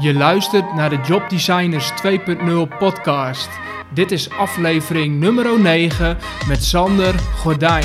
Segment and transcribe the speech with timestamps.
[0.00, 3.48] Je luistert naar de Job Designers 2.0 podcast.
[3.94, 6.18] Dit is aflevering nummer 9
[6.48, 7.84] met Sander Gordijn.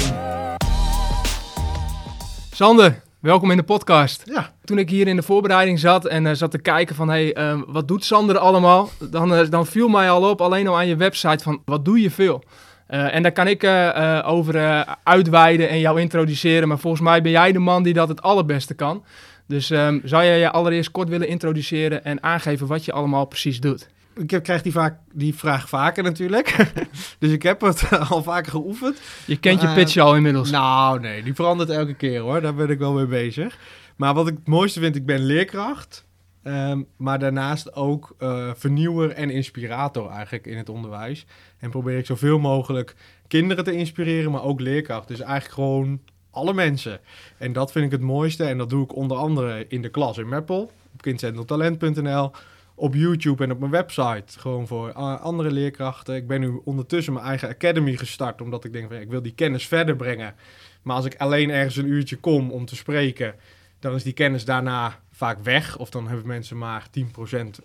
[2.51, 4.23] Sander, welkom in de podcast.
[4.25, 4.51] Ja.
[4.63, 7.09] Toen ik hier in de voorbereiding zat en eh, zat te kijken van...
[7.09, 8.89] hé, hey, wat doet Sander allemaal?
[9.09, 12.01] Dan, eh, dan viel mij al op, alleen al aan je website, van wat doe
[12.01, 12.43] je veel?
[12.89, 16.67] Uh, en daar kan ik uh, over uitweiden en jou introduceren.
[16.67, 19.03] Maar volgens mij ben jij de man die dat het allerbeste kan.
[19.47, 23.59] Dus um, zou jij je allereerst kort willen introduceren en aangeven wat je allemaal precies
[23.59, 23.87] doet?
[24.15, 26.55] Ik heb, krijg die, vaak, die vraag vaker natuurlijk.
[27.19, 29.01] dus ik heb het al vaker geoefend.
[29.25, 30.51] Je kent je pitch al inmiddels.
[30.51, 32.41] Nou, nee, die verandert elke keer hoor.
[32.41, 33.57] Daar ben ik wel mee bezig.
[33.95, 36.05] Maar wat ik het mooiste vind, ik ben leerkracht.
[36.43, 41.25] Um, maar daarnaast ook uh, vernieuwer en inspirator eigenlijk in het onderwijs.
[41.59, 42.95] En probeer ik zoveel mogelijk
[43.27, 45.15] kinderen te inspireren, maar ook leerkrachten.
[45.15, 45.99] Dus eigenlijk gewoon
[46.35, 46.99] alle mensen.
[47.37, 48.43] En dat vind ik het mooiste.
[48.43, 52.31] En dat doe ik onder andere in de klas in Meppel, op kindcentrumtalent.nl,
[52.75, 54.39] op YouTube en op mijn website.
[54.39, 56.15] Gewoon voor andere leerkrachten.
[56.15, 59.35] Ik ben nu ondertussen mijn eigen academy gestart, omdat ik denk van ik wil die
[59.35, 60.35] kennis verder brengen.
[60.81, 63.35] Maar als ik alleen ergens een uurtje kom om te spreken,
[63.79, 65.77] dan is die kennis daarna vaak weg.
[65.77, 67.01] Of dan hebben mensen maar 10%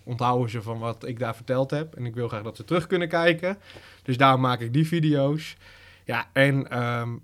[0.03, 1.95] onthouden ze van wat ik daar verteld heb.
[1.95, 3.57] En ik wil graag dat ze terug kunnen kijken.
[4.03, 5.55] Dus daarom maak ik die video's.
[6.05, 7.21] Ja, en um,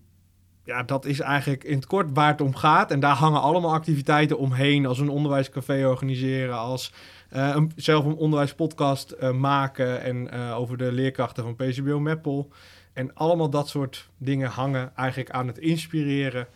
[0.68, 2.92] ja, dat is eigenlijk in het kort waar het om gaat.
[2.92, 4.86] En daar hangen allemaal activiteiten omheen.
[4.86, 6.94] Als een onderwijscafé organiseren, als
[7.34, 10.02] uh, een, zelf een onderwijspodcast uh, maken.
[10.02, 12.52] En uh, over de leerkrachten van PCBO Meppel.
[12.94, 16.48] En allemaal dat soort dingen hangen eigenlijk aan het inspireren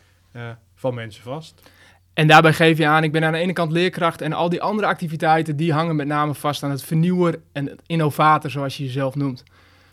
[0.76, 1.62] van mensen vast.
[2.14, 4.62] En daarbij geef je aan, ik ben aan de ene kant leerkracht en al die
[4.62, 8.84] andere activiteiten die hangen met name vast aan het vernieuwer en het innovator, zoals je
[8.84, 9.44] jezelf noemt.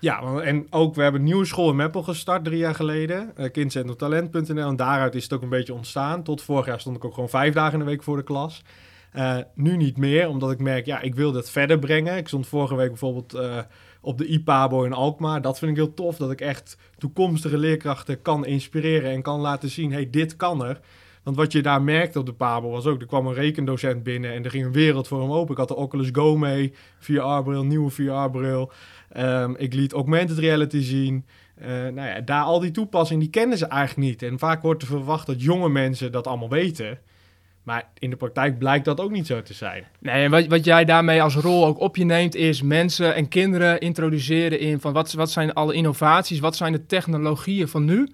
[0.00, 3.50] Ja, en ook we hebben een nieuwe school in Meppel gestart drie jaar geleden, uh,
[3.50, 4.68] kindcentrumtalent.nl.
[4.68, 6.22] En daaruit is het ook een beetje ontstaan.
[6.22, 8.62] Tot vorig jaar stond ik ook gewoon vijf dagen in de week voor de klas.
[9.14, 12.16] Uh, nu niet meer, omdat ik merk, ja, ik wil dat verder brengen.
[12.16, 13.58] Ik stond vorige week bijvoorbeeld uh,
[14.00, 15.42] op de IPABO in Alkmaar.
[15.42, 19.68] Dat vind ik heel tof, dat ik echt toekomstige leerkrachten kan inspireren en kan laten
[19.68, 20.80] zien, hey, dit kan er.
[21.28, 24.32] Want wat je daar merkte op de Pabo was ook, er kwam een rekendocent binnen
[24.32, 25.50] en er ging een wereld voor hem open.
[25.50, 28.72] Ik had de Oculus Go mee, VR-bril, nieuwe VR-bril.
[29.16, 31.26] Um, ik liet augmented reality zien.
[31.60, 34.22] Uh, nou ja, daar al die toepassingen, die kennen ze eigenlijk niet.
[34.22, 36.98] En vaak wordt er verwacht dat jonge mensen dat allemaal weten.
[37.62, 39.84] Maar in de praktijk blijkt dat ook niet zo te zijn.
[39.98, 43.28] Nee, en wat, wat jij daarmee als rol ook op je neemt, is mensen en
[43.28, 48.08] kinderen introduceren in van wat, wat zijn alle innovaties, wat zijn de technologieën van nu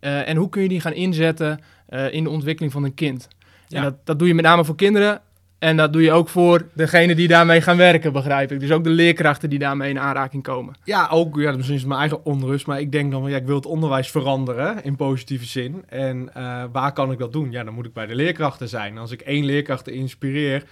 [0.00, 1.60] uh, en hoe kun je die gaan inzetten
[1.90, 3.28] uh, in de ontwikkeling van een kind.
[3.68, 3.76] Ja.
[3.76, 5.20] En dat, dat doe je met name voor kinderen.
[5.60, 8.60] En dat doe je ook voor degene die daarmee gaan werken, begrijp ik.
[8.60, 10.74] Dus ook de leerkrachten die daarmee in aanraking komen.
[10.84, 12.66] Ja, ook, ja, misschien is het mijn eigen onrust.
[12.66, 15.84] Maar ik denk dan, ja, ik wil het onderwijs veranderen in positieve zin.
[15.88, 17.50] En uh, waar kan ik dat doen?
[17.50, 18.98] Ja, dan moet ik bij de leerkrachten zijn.
[18.98, 20.64] Als ik één leerkracht inspireer,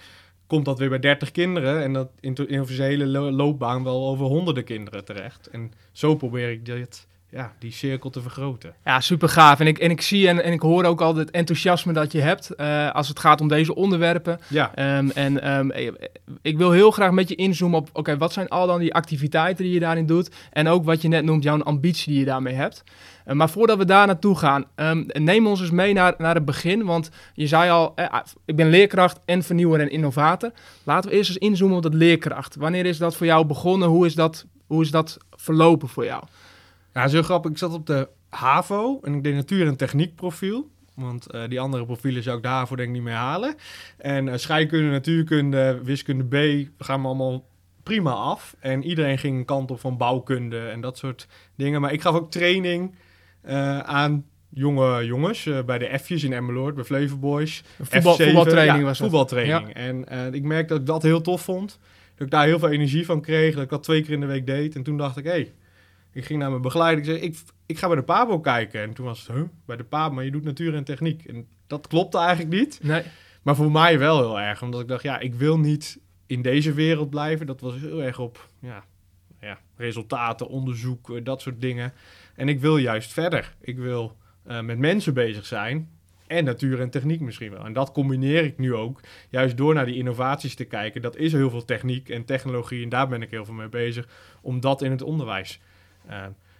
[0.47, 1.83] komt dat weer bij 30 kinderen.
[1.83, 5.47] En dat in, in zijn hele loopbaan wel over honderden kinderen terecht.
[5.47, 8.73] En zo probeer ik dit ja, die cirkel te vergroten.
[8.85, 9.59] Ja, super gaaf.
[9.59, 12.21] En ik, en ik zie en, en ik hoor ook al het enthousiasme dat je
[12.21, 14.39] hebt uh, als het gaat om deze onderwerpen.
[14.47, 14.97] Ja.
[14.97, 15.71] Um, en um,
[16.41, 18.93] ik wil heel graag met je inzoomen op, oké, okay, wat zijn al dan die
[18.93, 20.31] activiteiten die je daarin doet?
[20.51, 22.83] En ook wat je net noemt, jouw ambitie die je daarmee hebt.
[23.27, 26.45] Uh, maar voordat we daar naartoe gaan, um, neem ons eens mee naar, naar het
[26.45, 26.85] begin.
[26.85, 30.51] Want je zei al, eh, ik ben leerkracht en vernieuwer en innovator.
[30.83, 32.55] Laten we eerst eens inzoomen op dat leerkracht.
[32.55, 33.87] Wanneer is dat voor jou begonnen?
[33.87, 36.23] Hoe is dat, hoe is dat verlopen voor jou?
[36.93, 37.51] Ja, zo grappig.
[37.51, 40.69] Ik zat op de HAVO en ik deed natuur- en techniek profiel.
[40.95, 43.55] Want uh, die andere profielen zou ik de HAVO denk ik niet meer halen.
[43.97, 47.47] En uh, scheikunde, natuurkunde, wiskunde B gaan we allemaal
[47.83, 48.55] prima af.
[48.59, 51.81] En iedereen ging een kant op van bouwkunde en dat soort dingen.
[51.81, 52.95] Maar ik gaf ook training
[53.45, 57.63] uh, aan jonge jongens bij de F'jes in Emmeloord, bij Flevo Boys.
[57.81, 59.67] Voetbal, F7, voetbaltraining ja, was voetbaltraining.
[59.67, 59.73] Ja.
[59.73, 61.79] En ik merkte dat ik dat heel tof vond.
[62.15, 63.53] Dat ik daar heel veel energie van kreeg.
[63.53, 64.75] Dat ik dat twee keer in de week deed.
[64.75, 65.51] En toen dacht ik, hé, hey,
[66.11, 66.99] ik ging naar mijn begeleider.
[66.99, 68.81] Ik zei, ik, ik ga bij de Pabo kijken.
[68.81, 71.25] En toen was het, huh, bij de Pabo, maar je doet natuur en techniek.
[71.25, 72.79] En dat klopte eigenlijk niet.
[72.83, 73.03] Nee.
[73.41, 74.61] Maar voor mij wel heel erg.
[74.61, 77.45] Omdat ik dacht, ja, ik wil niet in deze wereld blijven.
[77.45, 78.83] Dat was heel erg op ja,
[79.41, 81.93] ja, resultaten, onderzoek, dat soort dingen.
[82.35, 83.55] En ik wil juist verder.
[83.61, 84.17] Ik wil
[84.47, 85.89] uh, met mensen bezig zijn.
[86.27, 87.65] En natuur en techniek misschien wel.
[87.65, 88.99] En dat combineer ik nu ook.
[89.29, 91.01] Juist door naar die innovaties te kijken.
[91.01, 92.83] Dat is heel veel techniek en technologie.
[92.83, 94.07] En daar ben ik heel veel mee bezig.
[94.41, 95.59] Om dat in het onderwijs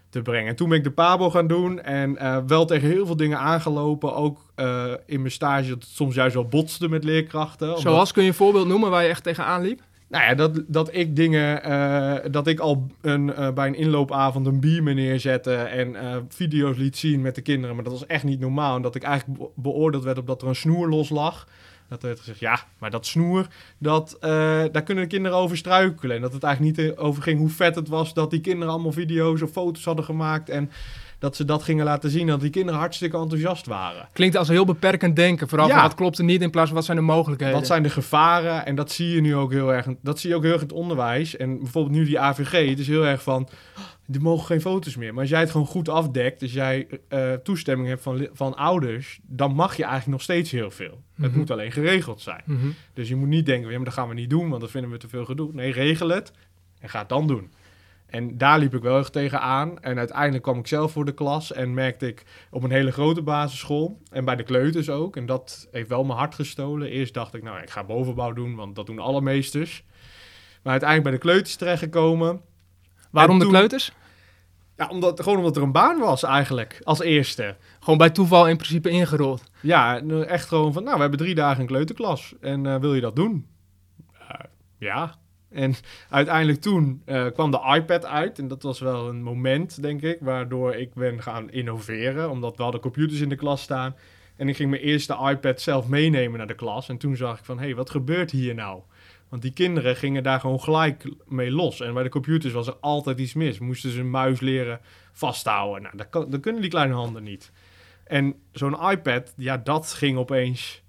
[0.09, 0.49] te brengen.
[0.49, 3.39] En toen ben ik de Pabo gaan doen en uh, wel tegen heel veel dingen
[3.39, 4.15] aangelopen.
[4.15, 7.77] Ook uh, in mijn stage dat het soms juist wel botste met leerkrachten.
[7.77, 9.81] Zoals, kun je een voorbeeld noemen waar je echt tegenaan liep?
[10.07, 14.59] Nou ja, dat, dat ik dingen, uh, dat ik al een, bij een inloopavond een
[14.59, 15.95] beamer neerzette en
[16.29, 17.75] video's liet zien met de kinderen.
[17.75, 18.75] Maar dat was echt niet normaal.
[18.75, 21.47] En dat ik eigenlijk be beoordeeld werd op dat er een snoer los lag.
[21.89, 23.47] Dat werd gezegd, ja, maar dat snoer,
[23.77, 24.29] dat, eh,
[24.71, 26.15] daar kunnen de kinderen over struikelen.
[26.15, 28.91] En dat het eigenlijk niet over ging hoe vet het was dat die kinderen allemaal
[28.91, 30.49] video's of foto's hadden gemaakt.
[30.49, 30.71] En
[31.19, 34.07] dat ze dat gingen laten zien, dat die kinderen hartstikke enthousiast waren.
[34.13, 35.49] Klinkt als een heel beperkend denken.
[35.49, 35.73] Vooral Ja.
[35.73, 37.55] van wat klopt er niet in plaats van wat zijn de mogelijkheden.
[37.55, 38.65] Wat zijn de gevaren?
[38.65, 39.87] En dat zie je nu ook heel erg.
[40.01, 41.37] Dat zie je ook heel erg in het onderwijs.
[41.37, 42.69] En bijvoorbeeld nu die AVG.
[42.69, 43.41] Het is heel erg van.
[43.77, 43.83] "Oh,
[44.15, 45.11] Er mogen geen foto's meer.
[45.13, 46.41] Maar als jij het gewoon goed afdekt.
[46.41, 49.19] Als jij eh, toestemming hebt van, van ouders.
[49.23, 51.01] Dan mag je eigenlijk nog steeds heel veel.
[51.15, 51.37] Het Mhm.
[51.39, 52.41] moet alleen geregeld zijn.
[52.45, 52.67] Mhm.
[52.93, 53.69] Dus je moet niet denken.
[53.69, 54.49] Ja, maar dat gaan we niet doen.
[54.49, 55.49] Want dat vinden we te veel gedoe.
[55.53, 56.31] Nee, regel het.
[56.79, 57.51] En ga het dan doen.
[58.09, 59.79] En daar liep ik wel erg tegen aan.
[59.79, 61.53] En uiteindelijk kwam ik zelf voor de klas.
[61.53, 64.01] En merkte ik op een hele grote basisschool.
[64.11, 65.15] En bij de kleuters ook.
[65.15, 66.89] En dat heeft wel mijn hart gestolen.
[66.89, 68.55] Eerst dacht ik, nou ik ga bovenbouw doen.
[68.55, 69.83] Want dat doen alle meesters.
[70.63, 72.41] Maar uiteindelijk bij de kleuters terechtgekomen.
[73.11, 73.91] Waarom de kleuters?
[74.79, 76.81] Ja, omdat, gewoon omdat er een baan was eigenlijk.
[76.83, 77.55] Als eerste.
[77.79, 79.43] Gewoon bij toeval in principe ingerold.
[79.61, 82.33] Ja, eh, echt gewoon van, nou, we hebben drie dagen een kleuterklas.
[82.41, 83.47] En eh, wil je dat doen?
[84.13, 84.39] Eh,
[84.77, 85.15] ja.
[85.49, 85.75] En
[86.09, 88.39] uiteindelijk toen eh, kwam de iPad uit.
[88.39, 92.29] En dat was wel een moment, denk ik, waardoor ik ben gaan innoveren.
[92.29, 93.95] Omdat we hadden computers in de klas staan.
[94.35, 96.89] En ik ging mijn eerste iPad zelf meenemen naar de klas.
[96.89, 98.81] En toen zag ik van, hé, hey, wat gebeurt hier nou?
[99.29, 101.81] Want die kinderen gingen daar gewoon gelijk mee los.
[101.81, 103.59] En bij de computers was er altijd iets mis.
[103.59, 104.79] Moesten ze een muis leren
[105.11, 105.81] vasthouden.
[105.81, 107.51] Nou, dat, kan, dat kunnen die kleine handen niet.
[108.03, 110.83] En zo'n iPad, ja, dat ging opeens...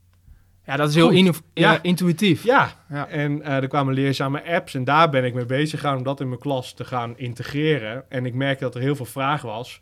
[0.66, 1.82] Ja, dat is heel Ja.
[1.82, 2.44] intuïtief.
[2.44, 3.08] Ja, Ja.
[3.08, 6.20] en eh, er kwamen leerzame apps en daar ben ik mee bezig gegaan om dat
[6.20, 8.04] in mijn klas te gaan integreren.
[8.10, 9.80] En ik merkte dat er heel veel vraag was.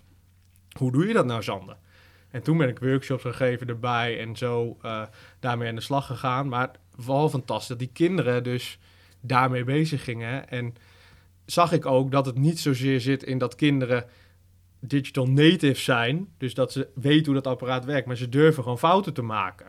[0.79, 1.77] Hoe doe je dat nou, Sander?
[2.31, 5.03] En toen ben ik workshops gegeven erbij en zo eh,
[5.41, 6.49] daarmee aan de slag gegaan.
[6.49, 8.79] Maar vooral fantastisch dat die kinderen dus
[9.21, 10.49] daarmee bezig gingen.
[10.49, 10.75] En
[11.47, 14.05] zag ik ook dat het niet zozeer zit in dat kinderen
[14.81, 16.29] digital native zijn.
[16.39, 19.67] Dus dat ze weten hoe dat apparaat werkt, maar ze durven gewoon fouten te maken.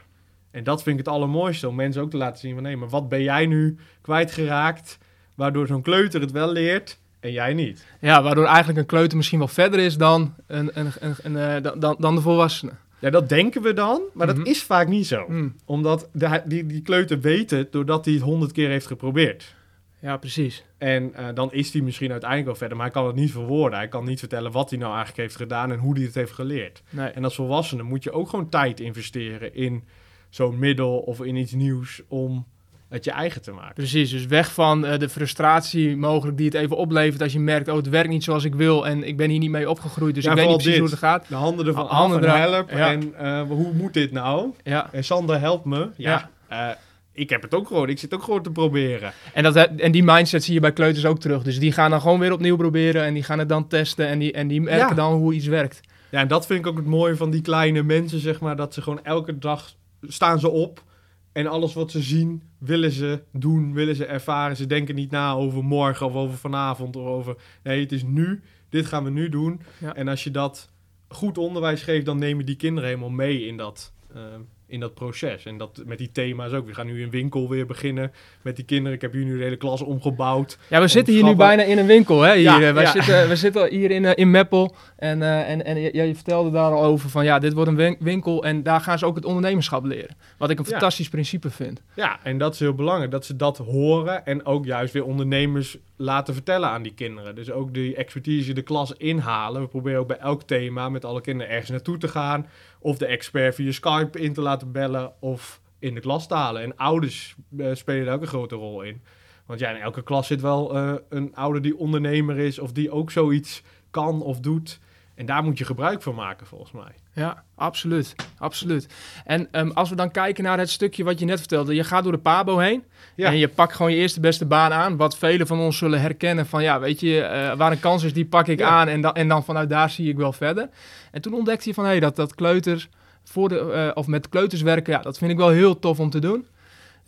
[0.52, 2.64] En dat vind ik het allermooiste, om mensen ook te laten zien van...
[2.64, 4.98] nee, maar wat ben jij nu kwijtgeraakt,
[5.36, 7.86] waardoor zo'n kleuter het wel leert en jij niet?
[8.02, 11.74] Ja, waardoor eigenlijk een kleuter misschien wel verder is dan, een, een, een, een, eh,
[11.80, 12.72] dan- dan, de volwassene.
[13.00, 14.38] Ja, dat denken we dan, maar Mhm.
[14.38, 15.26] dat is vaak niet zo.
[15.26, 15.56] Hmm.
[15.66, 19.56] Omdat de, die, die kleuter weet het doordat hij het honderd keer heeft geprobeerd.
[20.02, 20.64] Ja, precies.
[20.78, 23.80] En eh, dan is hij misschien uiteindelijk wel verder, maar hij kan het niet verwoorden.
[23.80, 26.32] Hij kan niet vertellen wat hij nou eigenlijk heeft gedaan en hoe hij het heeft
[26.32, 26.84] geleerd.
[26.90, 27.08] Nee.
[27.10, 29.84] En als volwassene moet je ook gewoon tijd investeren in
[30.30, 32.46] zo'n middel of in iets nieuws om
[32.90, 33.74] het je eigen te maken.
[33.74, 37.68] Precies, dus weg van eh, de frustratie mogelijk die het even oplevert als je merkt,
[37.68, 40.24] oh het werkt niet zoals ik wil en ik ben hier niet mee opgegroeid, dus
[40.24, 41.28] Ja, ik weet niet precies hoe het gaat.
[41.28, 42.70] De handen ervan Ah, handen af en eraf, help.
[42.70, 42.92] ja.
[42.92, 44.50] En eh, hoe moet dit nou?
[44.64, 44.90] Ja.
[44.92, 45.90] En Sander, help me.
[45.96, 46.68] Ja, eh,
[47.14, 47.90] ik heb het ook gewoon.
[47.90, 49.12] Ik zit ook gewoon te proberen.
[49.34, 51.44] En, dat, en die mindset zie je bij kleuters ook terug.
[51.44, 54.20] Dus die gaan dan gewoon weer opnieuw proberen en die gaan het dan testen en
[54.20, 54.94] die, en die merken Ja.
[54.94, 55.80] dan hoe iets werkt.
[56.10, 58.56] Ja, en dat vind ik ook het mooie van die kleine mensen, zeg maar.
[58.56, 60.84] Dat ze gewoon elke dag staan ze op.
[61.32, 64.56] En alles wat ze zien, willen ze doen, willen ze ervaren.
[64.56, 67.36] Ze denken niet na over morgen of over vanavond of over...
[67.64, 68.42] Nee, het is nu.
[68.70, 69.62] Dit gaan we nu doen.
[69.80, 69.96] Ja.
[69.96, 70.72] En als je dat
[71.08, 74.22] goed onderwijs geeft, dan nemen die kinderen helemaal mee in dat, eh,
[74.70, 75.46] in dat proces.
[75.46, 76.68] En dat met die thema's ook.
[76.68, 78.12] We gaan nu een winkel weer beginnen
[78.42, 78.94] met die kinderen.
[78.94, 80.58] Ik heb hier nu de hele klas omgebouwd.
[80.70, 82.22] Ja, we zitten hier nu bijna in een winkel.
[82.22, 82.34] Hè?
[82.34, 82.92] Hier, Ja, eh, wij, ja.
[82.92, 84.76] zitten, we zitten hier in, eh, in Meppel.
[84.96, 87.98] En, eh, en, en je vertelde daar al over van ja, dit wordt een win-
[88.00, 88.44] winkel.
[88.44, 90.16] En daar gaan ze ook het ondernemerschap leren.
[90.38, 90.72] Wat ik een Ja.
[90.72, 91.82] fantastisch principe vind.
[91.96, 93.12] Ja, en dat is heel belangrijk.
[93.12, 97.36] Dat ze dat horen en ook juist weer ondernemers laten vertellen aan die kinderen.
[97.36, 99.62] Dus ook die expertise de klas inhalen.
[99.62, 102.48] We proberen ook bij elk thema met alle kinderen ergens naartoe te gaan.
[102.80, 106.62] Of de expert via Skype in te laten bellen of in de klas te halen.
[106.62, 109.02] En ouders eh, spelen daar ook een grote rol in.
[109.46, 112.92] Want ja, in elke klas zit wel eh, een ouder die ondernemer is of die
[112.92, 114.80] ook zoiets kan of doet.
[115.16, 116.96] En daar moet je gebruik van maken volgens mij.
[117.20, 118.16] Ja, absoluut.
[118.38, 118.88] absoluut.
[119.26, 121.76] En ehm, als we dan kijken naar het stukje wat je net vertelde.
[121.76, 122.84] Je gaat door de Pabo heen.
[123.16, 123.28] Ja.
[123.28, 124.98] En je pakt gewoon je eerste beste baan aan.
[124.98, 128.14] Wat velen van ons zullen herkennen van ja, weet je, eh, waar een kans is,
[128.14, 128.68] die pak ik Ja.
[128.70, 128.88] aan.
[128.88, 130.70] En, dan en dan vanuit daar zie ik wel verder.
[131.12, 132.90] En toen ontdekte je van hé, hey, dat, dat kleuters
[133.24, 136.10] voor de, eh, of met kleuters werken, ja, dat vind ik wel heel tof om
[136.10, 136.46] te doen.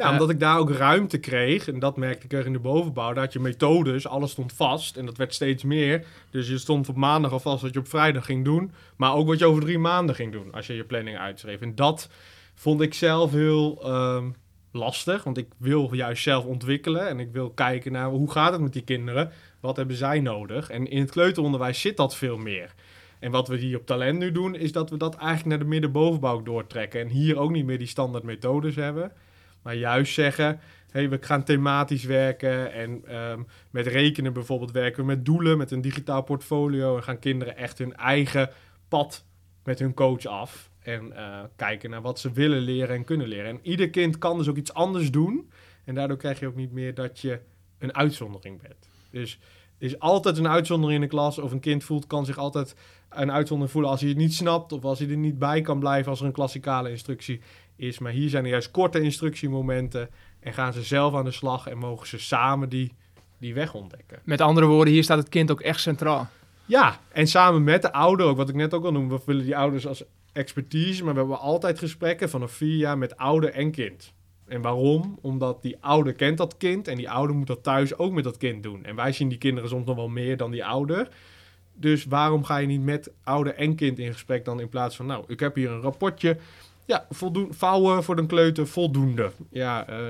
[0.01, 1.67] Ja, Eh, omdat ik daar ook ruimte kreeg.
[1.67, 3.13] En dat merkte ik erg in de bovenbouw.
[3.13, 4.97] Daar had je methodes, alles stond vast.
[4.97, 6.05] En dat werd steeds meer.
[6.29, 8.71] Dus je stond op maandag al vast wat je op vrijdag ging doen.
[8.95, 10.51] Maar ook wat je over drie maanden ging doen.
[10.51, 11.61] Als je je planning uitschreef.
[11.61, 12.09] En dat
[12.55, 14.29] vond ik zelf heel ehm,
[14.71, 15.23] lastig.
[15.23, 17.07] Want ik wil juist zelf ontwikkelen.
[17.07, 19.31] En ik wil kijken naar hoe gaat het met die kinderen.
[19.59, 20.69] Wat hebben zij nodig?
[20.69, 22.73] En in het kleuteronderwijs zit dat veel meer.
[23.19, 25.65] En wat we hier op talent nu doen, is dat we dat eigenlijk naar de
[25.73, 27.01] middenbovenbouw doortrekken.
[27.01, 29.11] En hier ook niet meer die standaard methodes hebben.
[29.61, 30.59] Maar juist zeggen,
[30.91, 35.71] hey, we gaan thematisch werken en ehm, met rekenen bijvoorbeeld werken we met doelen, met
[35.71, 36.95] een digitaal portfolio.
[36.95, 38.49] En gaan kinderen echt hun eigen
[38.87, 39.25] pad
[39.63, 40.69] met hun coach af.
[40.79, 43.49] En eh, kijken naar wat ze willen leren en kunnen leren.
[43.49, 45.51] En ieder kind kan dus ook iets anders doen.
[45.83, 47.39] En daardoor krijg je ook niet meer dat je
[47.77, 48.89] een uitzondering bent.
[49.11, 49.39] Dus
[49.77, 51.37] er is altijd een uitzondering in de klas.
[51.37, 52.75] Of een kind voelt, kan zich altijd
[53.09, 54.71] een uitzondering voelen als hij het niet snapt.
[54.71, 57.41] Of als hij er niet bij kan blijven als er een klassikale instructie
[57.81, 57.99] is.
[57.99, 60.09] Maar hier zijn er juist korte instructiemomenten.
[60.39, 62.93] En gaan ze zelf aan de slag en mogen ze samen die,
[63.37, 64.19] die weg ontdekken.
[64.23, 66.29] Met andere woorden, hier staat het kind ook echt centraal.
[66.65, 69.45] Ja, en samen met de ouder, ook wat ik net ook al noemde, we willen
[69.45, 73.71] die ouders als expertise, maar we hebben altijd gesprekken vanaf vier jaar met ouder en
[73.71, 74.13] kind.
[74.51, 75.17] En waarom?
[75.21, 78.37] Omdat die ouder kent dat kind en die ouder moet dat thuis ook met dat
[78.37, 78.85] kind doen.
[78.85, 81.07] En wij zien die kinderen soms nog wel meer dan die ouder.
[81.73, 85.05] Dus waarom ga je niet met ouder en kind in gesprek dan in plaats van,
[85.05, 86.37] nou, ik heb hier een rapportje.
[86.85, 89.31] Ja, voldoen, vouwen voor de kleuter, voldoende.
[89.49, 90.07] Ja, uh,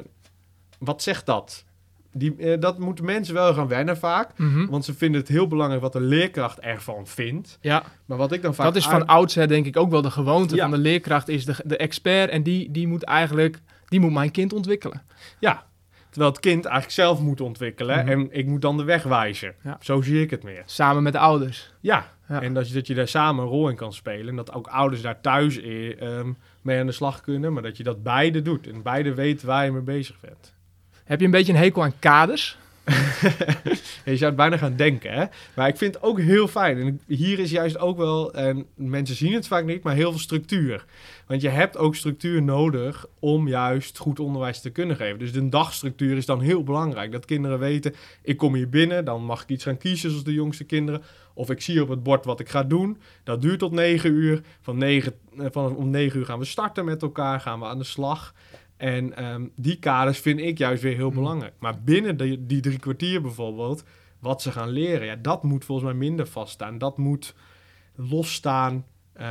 [0.80, 1.66] wat zegt dat?
[2.14, 4.38] Die, uh, dat moeten mensen wel gaan wennen vaak.
[4.38, 4.70] Mm -hmm.
[4.70, 7.58] Want ze vinden het heel belangrijk wat de leerkracht ervan vindt.
[7.62, 7.84] Ja.
[8.06, 8.66] Maar wat ik dan vaak...
[8.66, 10.62] Dat is van oudsher denk ik ook wel de gewoonte Ja.
[10.62, 11.28] van de leerkracht.
[11.28, 13.62] Is de, de expert en die, die moet eigenlijk...
[13.88, 15.02] Die moet mijn kind ontwikkelen.
[15.40, 15.66] Ja,
[16.12, 18.00] terwijl het kind eigenlijk zelf moet ontwikkelen.
[18.00, 18.10] Mhm.
[18.10, 19.54] En ik moet dan de weg wijzen.
[19.64, 19.78] Ja.
[19.82, 20.64] Zo zie ik het meer.
[20.66, 21.74] Samen met de ouders.
[21.80, 22.42] Ja, Ja.
[22.42, 24.28] en dat je, dat je daar samen een rol in kan spelen.
[24.28, 27.54] En dat ook ouders daar thuis eh, ehm, mee aan de slag kunnen.
[27.54, 28.68] Maar dat je dat beide doet.
[28.68, 30.54] En beide weten waar je mee bezig bent.
[31.04, 32.58] Heb je een beetje een hekel aan kaders?
[34.06, 35.26] je zou het bijna gaan denken, hè?
[35.56, 36.78] Maar ik vind het ook heel fijn.
[36.78, 40.20] En hier is juist ook wel, en mensen zien het vaak niet, maar heel veel
[40.20, 40.86] structuur.
[41.28, 45.20] Want je hebt ook structuur nodig om juist goed onderwijs te kunnen geven.
[45.20, 47.12] Dus de dagstructuur is dan heel belangrijk.
[47.12, 50.34] Dat kinderen weten, ik kom hier binnen, dan mag ik iets gaan kiezen zoals de
[50.34, 51.02] jongste kinderen.
[51.34, 52.98] Of ik zie op het bord wat ik ga doen.
[53.24, 54.42] Dat duurt tot 9 uur.
[54.62, 57.78] Van 9, eh, van, om 9 uur gaan we starten met elkaar, gaan we aan
[57.78, 58.34] de slag.
[58.82, 61.16] En ehm, die kaders vind ik juist weer heel Hmm.
[61.22, 61.54] belangrijk.
[61.60, 63.84] Maar binnen die, die drie kwartier bijvoorbeeld,
[64.20, 66.78] wat ze gaan leren, ja, dat moet volgens mij minder vaststaan.
[66.78, 67.36] Dat moet
[67.96, 68.86] losstaan.
[69.14, 69.28] eh,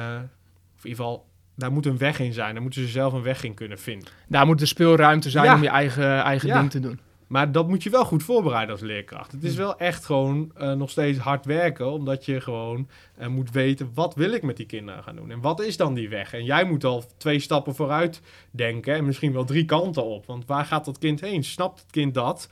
[0.77, 2.53] of in ieder geval, daar moet een weg in zijn.
[2.53, 4.09] Daar moeten ze zelf een weg in kunnen vinden.
[4.29, 5.55] Daar moet de speelruimte zijn Ja.
[5.55, 6.59] om je eigen, eigen Ja.
[6.59, 7.01] ding te doen.
[7.31, 9.33] Maar dat moet je wel goed voorbereiden als leerkracht.
[9.33, 9.63] Het is Hmm.
[9.65, 14.15] wel echt gewoon eh, nog steeds hard werken, omdat je gewoon eh, moet weten wat
[14.15, 16.33] wil ik met die kinderen gaan doen en wat is dan die weg.
[16.33, 18.21] En jij moet al twee stappen vooruit
[18.51, 20.27] denken en misschien wel drie kanten op.
[20.27, 21.45] Want waar gaat dat kind heen?
[21.45, 22.49] Snapt het kind dat?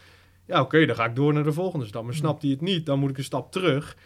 [0.47, 2.05] Ja, oké, dan ga ik door naar de volgende stap.
[2.05, 3.97] Maar snapt hij het niet, dan moet ik een stap terug.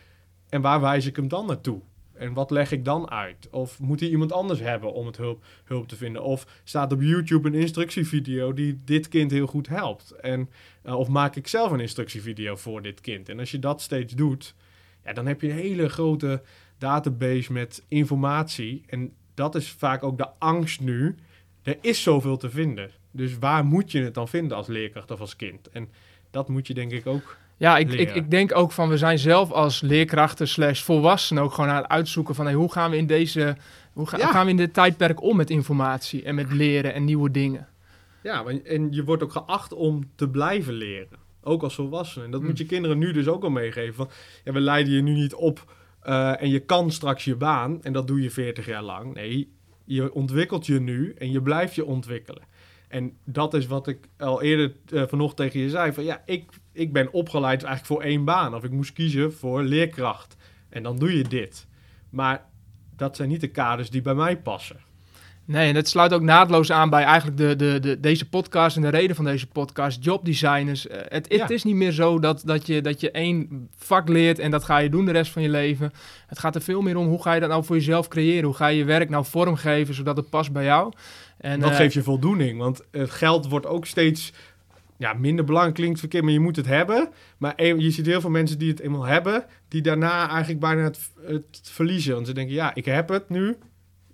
[0.48, 1.80] En waar wijs ik hem dan naartoe?
[2.22, 3.48] En wat leg ik dan uit?
[3.50, 6.22] Of moet hij iemand anders hebben om het hulp, hulp te vinden?
[6.22, 10.10] Of staat op YouTube een instructievideo die dit kind heel goed helpt?
[10.10, 10.50] En,
[10.82, 13.28] eh, of maak ik zelf een instructievideo voor dit kind?
[13.28, 14.54] En als je dat steeds doet,
[15.04, 16.42] ja, dan heb je een hele grote
[16.78, 18.82] database met informatie.
[18.86, 21.16] En dat is vaak ook de angst nu.
[21.62, 22.90] Er is zoveel te vinden.
[23.10, 25.68] Dus waar moet je het dan vinden als leerkracht of als kind?
[25.68, 25.88] En
[26.30, 29.18] dat moet je denk ik ook Ja, ik, ik, ik denk ook van we zijn
[29.18, 32.96] zelf als leerkrachten slash volwassenen ook gewoon aan het uitzoeken van hey, hoe gaan we
[32.96, 33.56] in deze
[33.92, 34.24] hoe, ga- Ja.
[34.24, 37.68] hoe gaan we in dit tijdperk om met informatie en met leren en nieuwe dingen.
[38.22, 41.18] Ja, want- en je wordt ook geacht om te blijven leren.
[41.42, 42.24] Ook als volwassene.
[42.24, 42.46] En dat Mm.
[42.46, 43.94] moet je kinderen nu dus ook al meegeven.
[43.94, 44.08] Van,
[44.44, 47.82] ja, we leiden je nu niet op eh, en je kan straks je baan.
[47.82, 49.14] En dat doe je 40 jaar lang.
[49.14, 49.52] Nee,
[49.84, 52.42] je ontwikkelt je nu en je blijft je ontwikkelen.
[52.88, 55.92] En dat is wat ik al eerder eh, vanochtend tegen je zei.
[55.92, 58.54] Van, ja, ik, ik ben opgeleid eigenlijk voor één baan.
[58.54, 60.36] Of ik moest kiezen voor leerkracht.
[60.68, 61.66] En dan doe je dit.
[62.10, 62.44] Maar
[62.96, 64.76] dat zijn niet de kaders die bij mij passen.
[65.44, 68.82] Nee, en dat sluit ook naadloos aan bij eigenlijk de, de, de, deze podcast en
[68.82, 70.86] de reden van deze podcast, jobdesigners.
[70.86, 71.48] Eh, het, het Ja.
[71.48, 74.78] is niet meer zo dat, dat, je, dat je één vak leert en dat ga
[74.78, 75.92] je doen de rest van je leven.
[76.26, 78.44] Het gaat er veel meer om hoe ga je dat nou voor jezelf creëren?
[78.44, 80.92] Hoe ga je je werk nou vormgeven zodat het past bij jou?
[81.38, 82.58] En, Wat eh, geeft je voldoening?
[82.58, 84.32] Want het geld wordt ook steeds
[85.02, 87.08] ja, minder belangrijk, klinkt verkeerd, maar je moet het hebben.
[87.38, 91.10] Maar je ziet heel veel mensen die het eenmaal hebben, die daarna eigenlijk bijna het,
[91.26, 92.14] het verliezen.
[92.14, 93.56] Want ze denken, ja, ik heb het nu.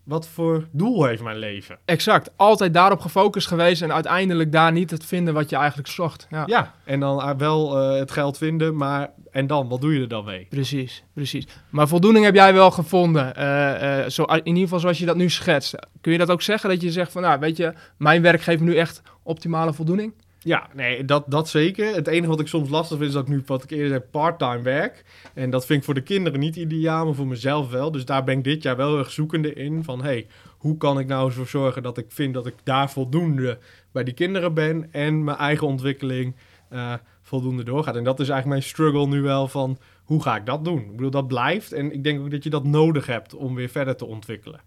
[0.08, 1.78] Wat voor doel heeft mijn leven?
[1.84, 6.26] Exact, altijd daarop gefocust geweest en uiteindelijk daar niet het vinden wat je eigenlijk zocht.
[6.30, 9.94] Ja, Ja, en dan eh, wel eh, het geld vinden, maar en dan, wat doe
[9.94, 10.46] je er dan mee?
[10.50, 11.46] precies, precies.
[11.70, 15.30] Maar voldoening heb jij wel gevonden, eh, zo, in ieder geval zoals je dat nu
[15.30, 15.74] schetst.
[16.00, 18.60] Kun je dat ook zeggen, dat je zegt van, nou, weet je, mijn werk geeft
[18.60, 20.12] me nu echt optimale voldoening?
[20.38, 21.94] Ja, nee, dat, dat zeker.
[21.94, 24.00] Het enige wat ik soms lastig vind is dat ik nu, wat ik eerder zei,
[24.00, 25.04] part-time werk.
[25.34, 27.90] En dat vind ik voor de kinderen niet ideaal, maar voor mezelf wel.
[27.90, 29.84] Dus daar ben ik dit jaar wel erg zoekende in.
[29.84, 30.26] Van, hey,
[30.58, 33.58] hoe kan ik nou ervoor zorgen dat ik vind dat ik daar voldoende
[33.92, 34.88] bij die kinderen ben...
[34.92, 36.36] en mijn eigen ontwikkeling
[36.68, 37.96] eh, voldoende doorgaat.
[37.96, 40.80] En dat is eigenlijk mijn struggle nu wel van, hoe ga ik dat doen?
[40.80, 41.72] Ik bedoel, dat blijft.
[41.72, 44.60] En ik denk ook dat je dat nodig hebt om weer verder te ontwikkelen.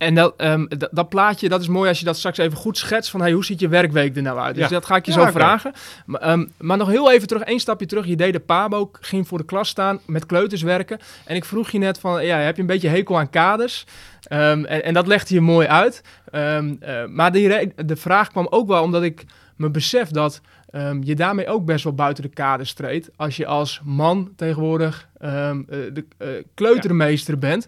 [0.00, 2.78] En dat, ehm, dat, dat plaatje, dat is mooi als je dat straks even goed
[2.78, 4.54] schetst van hey, hoe ziet je werkweek er nou uit?
[4.54, 4.70] Dus Ja.
[4.70, 5.72] dat ga ik je Ja, zo vragen.
[6.06, 8.06] Maar, ehm, maar nog heel even terug, één stapje terug.
[8.06, 10.98] Je deed de PABO, ging voor de klas staan, met kleuters werken.
[11.24, 13.84] En ik vroeg je net van, ja, heb je een beetje hekel aan kaders?
[14.22, 16.02] Ehm, en, en dat legde je mooi uit.
[16.30, 19.24] Ehm, eh, maar de, vraag kwam ook wel omdat ik
[19.56, 20.40] me besef dat
[20.70, 23.10] ehm, je daarmee ook best wel buiten de kaders treedt.
[23.16, 27.66] Als je als man tegenwoordig ehm, eh, de eh, kleutermeester bent.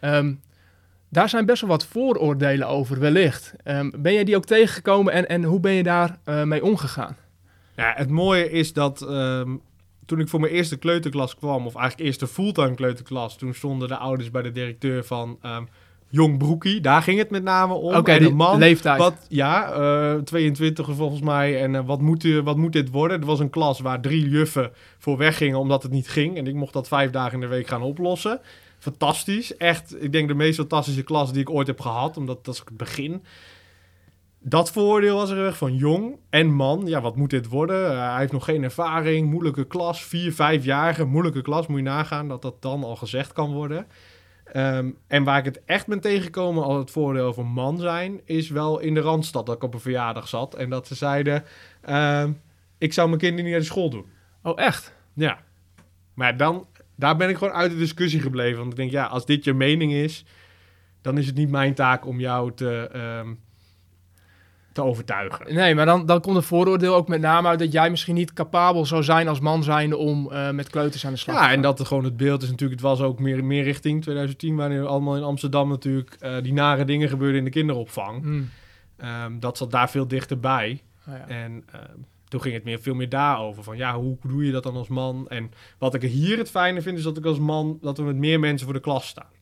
[0.00, 0.32] Ehm,
[1.14, 3.54] daar zijn best wel wat vooroordelen over, wellicht.
[3.62, 7.16] Ehm, ben jij die ook tegengekomen en, en hoe ben je daar eh, mee omgegaan?
[7.76, 9.56] Ja, het mooie is dat ehm,
[10.06, 13.96] toen ik voor mijn eerste kleuterklas kwam, of eigenlijk eerste fulltime kleuterklas, toen stonden de
[13.96, 15.62] ouders bij de directeur van ehm,
[16.08, 16.80] Jong Broekie.
[16.80, 17.94] Daar ging het met name om.
[17.94, 18.98] Oké, een man, leeftijd.
[18.98, 21.62] Wat, ja, eh 22 volgens mij.
[21.62, 23.20] En eh, wat, moet, wat moet dit worden?
[23.20, 26.36] Er was een klas waar drie juffen voor weggingen omdat het niet ging.
[26.36, 28.40] En ik mocht dat vijf dagen in de week gaan oplossen.
[28.84, 29.56] Fantastisch.
[29.56, 32.16] Echt, ik denk de meest fantastische klas die ik ooit heb gehad.
[32.16, 33.24] Omdat dat is het begin.
[34.38, 36.86] Dat voordeel was er erg van jong en man.
[36.86, 37.90] Ja, wat moet dit worden?
[37.90, 39.30] Eh, hij heeft nog geen ervaring.
[39.30, 40.04] Moeilijke klas.
[40.04, 41.04] Vier, vijfjarige.
[41.04, 41.66] Moeilijke klas.
[41.66, 43.86] Moet je nagaan dat dat dan al gezegd kan worden.
[44.44, 48.50] Ehm, en waar ik het echt ben tegengekomen als het voordeel van man zijn, is
[48.50, 50.54] wel in de Randstad dat ik op een verjaardag zat.
[50.54, 51.44] En dat ze zeiden,
[51.80, 52.32] ehm,
[52.78, 54.06] ik zou mijn kinderen niet naar de school doen.
[54.42, 54.94] Oh, echt?
[55.14, 55.38] Ja.
[56.14, 58.58] Maar dan, daar ben ik gewoon uit de discussie gebleven.
[58.58, 60.24] Want ik denk, ja, als dit je mening is,
[61.02, 63.34] dan is het niet mijn taak om jou te, ehm,
[64.72, 65.54] te overtuigen.
[65.54, 68.32] Nee, maar dan, dan komt het vooroordeel ook met name uit dat jij misschien niet
[68.32, 71.46] capabel zou zijn als man zijnde om eh, met kleuters aan de slag te Ja,
[71.48, 71.56] gaan.
[71.56, 74.56] en dat er gewoon het beeld is natuurlijk, het was ook meer, meer richting 2010,
[74.56, 78.22] wanneer allemaal in Amsterdam natuurlijk eh, die nare dingen gebeurden in de kinderopvang.
[78.22, 78.50] Hmm.
[78.96, 80.82] Ehm, dat zat daar veel dichterbij.
[81.08, 81.28] Oh, ja.
[81.28, 81.82] En ehm,
[82.34, 83.62] toen ging het meer, veel meer daarover.
[83.62, 85.28] Van ja, hoe doe je dat dan als man?
[85.28, 88.16] En wat ik hier het fijne vind, is dat ik als man, dat we met
[88.16, 89.32] meer mensen voor de klas staan.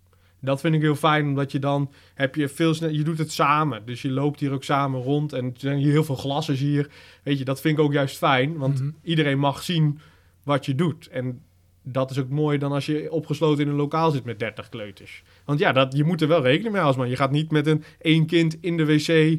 [0.40, 3.32] Dat vind ik heel fijn, omdat je dan heb je veel sneller, je doet het
[3.32, 3.86] samen.
[3.86, 6.90] Dus je loopt hier ook samen rond en er zijn hier heel veel glassen hier.
[7.22, 8.90] Weet je, dat vind ik ook juist fijn, want Mhm.
[9.02, 9.98] iedereen mag zien
[10.44, 11.08] wat je doet.
[11.08, 11.42] En
[11.82, 15.22] dat is ook mooi dan als je opgesloten in een lokaal zit met 30 kleuters.
[15.44, 17.08] Want ja, dat, je moet er wel rekening mee als man.
[17.08, 19.38] Je gaat niet met een één kind in de wc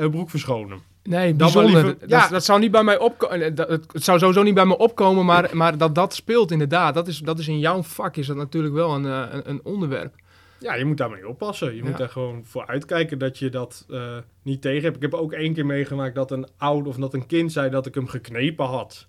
[0.00, 0.89] een broek verschonen.
[1.02, 1.72] Nee, bijzonder.
[1.72, 2.28] liever- dat, ja.
[2.28, 3.40] dat zou niet bij mij opkomen.
[3.40, 6.94] Het zou sowieso niet bij me opkomen, maar, maar dat dat speelt inderdaad.
[6.94, 9.60] Dat is, dat is in jouw vak is dat natuurlijk wel een, eh, een, een
[9.64, 10.14] onderwerp.
[10.58, 11.76] Ja, je moet daarmee oppassen.
[11.76, 14.96] Je moet daar gewoon voor uitkijken dat je dat eh, niet tegen hebt.
[14.96, 17.86] Ik heb ook één keer meegemaakt dat een oud of dat een kind zei dat
[17.86, 19.06] ik hem geknepen had.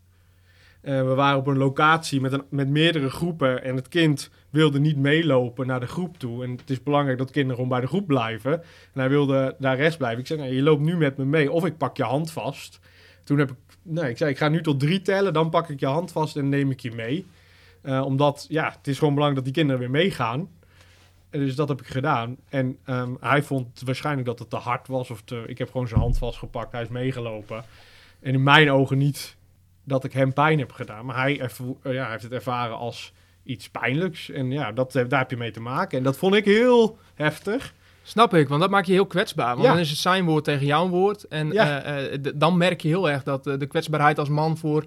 [0.82, 4.80] Eh, we waren op een locatie met, een, met meerdere groepen en het kind wilde
[4.80, 6.44] niet meelopen naar de groep toe.
[6.44, 8.52] En het is belangrijk dat kinderen gewoon bij de groep blijven.
[8.54, 10.20] En hij wilde daar rest blijven.
[10.20, 12.80] Ik zei, je loopt nu met me mee of ik pak je hand vast.
[13.24, 15.80] Toen heb ik, nee, ik zei, ik ga nu tot drie tellen, dan pak ik
[15.80, 17.26] je hand vast en neem ik je mee.
[17.82, 20.50] Eh, omdat, ja, het is gewoon belangrijk dat die kinderen weer meegaan.
[21.30, 22.38] En dus dat heb ik gedaan.
[22.50, 25.10] En ehm, hij vond waarschijnlijk dat het te hard was.
[25.10, 26.72] Of te, ik heb gewoon zijn hand vastgepakt.
[26.72, 27.63] Hij is meegelopen.
[28.20, 29.38] En in mijn ogen niet
[29.84, 31.06] dat ik hem pijn heb gedaan.
[31.06, 31.50] Maar hij, eh,
[31.84, 33.13] ja, hij heeft het ervaren als
[33.44, 34.30] iets pijnlijks.
[34.30, 35.98] En ja, dat, eh, daar heb je mee te maken.
[35.98, 37.74] En dat vond ik heel heftig.
[38.04, 39.54] Snap ik, want dat maakt je heel kwetsbaar.
[39.54, 39.72] Want Ja.
[39.72, 41.24] dan is het zijn woord tegen jouw woord.
[41.28, 41.82] En Ja.
[41.82, 44.86] eh, dan merk je heel erg dat de kwetsbaarheid als man voor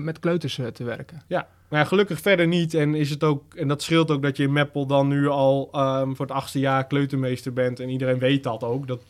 [0.00, 1.22] met kleuters te werken.
[1.26, 2.74] Ja, maar ja, gelukkig verder niet.
[2.74, 5.68] En, is het ook, en dat scheelt ook dat je in Meppel dan nu al
[5.72, 7.80] ehm, voor het achtste jaar kleutermeester bent.
[7.80, 8.86] En iedereen weet dat ook.
[8.86, 9.00] Dat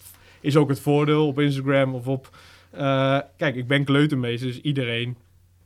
[0.40, 2.28] is ook het voordeel op Instagram of op...
[2.72, 5.16] eh, kijk, ik ben kleutermeester, dus iedereen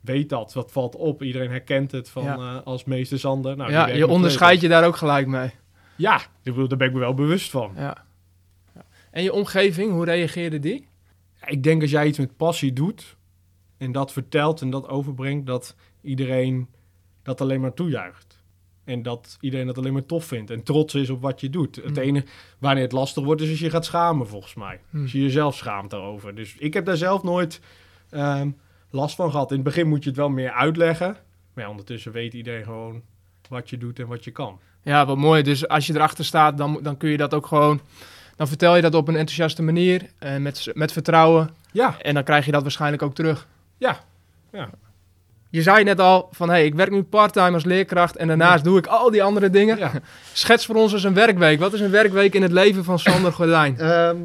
[0.01, 0.51] weet dat.
[0.53, 1.23] Dat valt op.
[1.23, 2.35] Iedereen herkent het van, Ja.
[2.37, 3.57] eh, als meester Sander.
[3.57, 5.49] Nou, ja, je onderscheidt je daar ook gelijk mee.
[5.95, 7.71] Ja, ik bedoel, daar ben ik me wel bewust van.
[7.75, 8.05] Ja.
[8.75, 8.85] Ja.
[9.11, 10.87] En je omgeving, hoe reageerde die?
[11.45, 13.15] Ik denk als jij iets met passie doet
[13.77, 16.67] en dat vertelt en dat overbrengt, dat iedereen
[17.23, 18.26] dat alleen maar toejuicht.
[18.87, 21.75] En dat iedereen dat alleen maar tof vindt en trots is op wat je doet.
[21.75, 21.97] Het Hmm.
[21.97, 22.25] enige
[22.57, 24.79] wanneer het lastig wordt is als je gaat schamen, volgens mij.
[24.89, 25.01] Hmm.
[25.01, 26.35] Als je jezelf schaamt daarover.
[26.35, 27.59] Dus ik heb daar zelf nooit
[28.09, 28.49] ehm,
[28.89, 29.49] last van gehad.
[29.49, 31.17] In het begin moet je het wel meer uitleggen.
[31.53, 33.01] Maar ja, ondertussen weet iedereen gewoon
[33.49, 34.59] wat je doet en wat je kan.
[34.83, 35.43] Ja, wat mooi.
[35.43, 37.81] Dus als je erachter staat, dan, dan kun je dat ook gewoon...
[38.35, 41.49] Dan vertel je dat op een enthousiaste manier, en met, met vertrouwen.
[41.71, 43.47] Ja, En dan krijg je dat waarschijnlijk ook terug.
[43.77, 43.99] ja,
[44.51, 44.69] ja.
[45.49, 48.77] Je zei net al van, hey, ik werk nu parttime als leerkracht en daarnaast doe
[48.77, 49.77] ik al die andere dingen.
[49.77, 49.91] ja.
[50.33, 51.59] Schets voor ons eens een werkweek.
[51.59, 53.77] Wat is een werkweek in het leven van Sander Gordijn?
[53.79, 54.17] Ehm,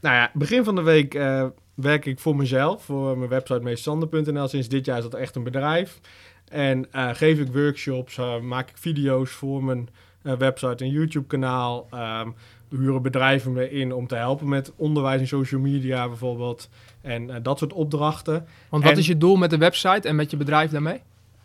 [0.00, 4.48] nou ja, begin van de week eh, werk ik voor mezelf, voor mijn website meestander.nl.
[4.48, 6.00] Sinds dit jaar is dat echt een bedrijf.
[6.48, 9.88] En eh, geef ik workshops, eh, maak ik video's voor mijn
[10.22, 11.86] website en YouTube-kanaal.
[11.90, 12.28] Ehm,
[12.70, 16.68] huren bedrijven me in om te helpen met onderwijs en social media bijvoorbeeld.
[17.00, 18.46] En eh, dat soort opdrachten.
[18.68, 21.00] Want wat En- is je doel met de website en met je bedrijf daarmee?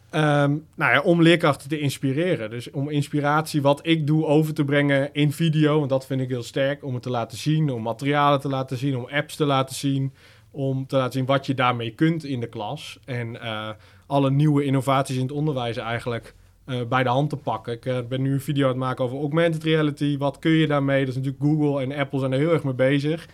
[0.10, 2.50] Ehm, nou ja, om leerkrachten te inspireren.
[2.50, 5.78] Dus om inspiratie, wat ik doe, over te brengen in video.
[5.78, 6.84] Want dat vind ik heel sterk.
[6.84, 10.14] Om het te laten zien, om materialen te laten zien, om apps te laten zien.
[10.52, 13.00] Om te laten zien wat je daarmee kunt in de klas.
[13.06, 13.70] En eh,
[14.08, 16.34] alle nieuwe innovaties in het onderwijs eigenlijk
[16.66, 17.74] eh, bij de hand te pakken.
[17.74, 20.18] Ik eh, ben nu een video aan het maken over augmented reality.
[20.18, 21.00] Wat kun je daarmee?
[21.00, 23.28] Dat is natuurlijk Google en Apple zijn er heel erg mee bezig.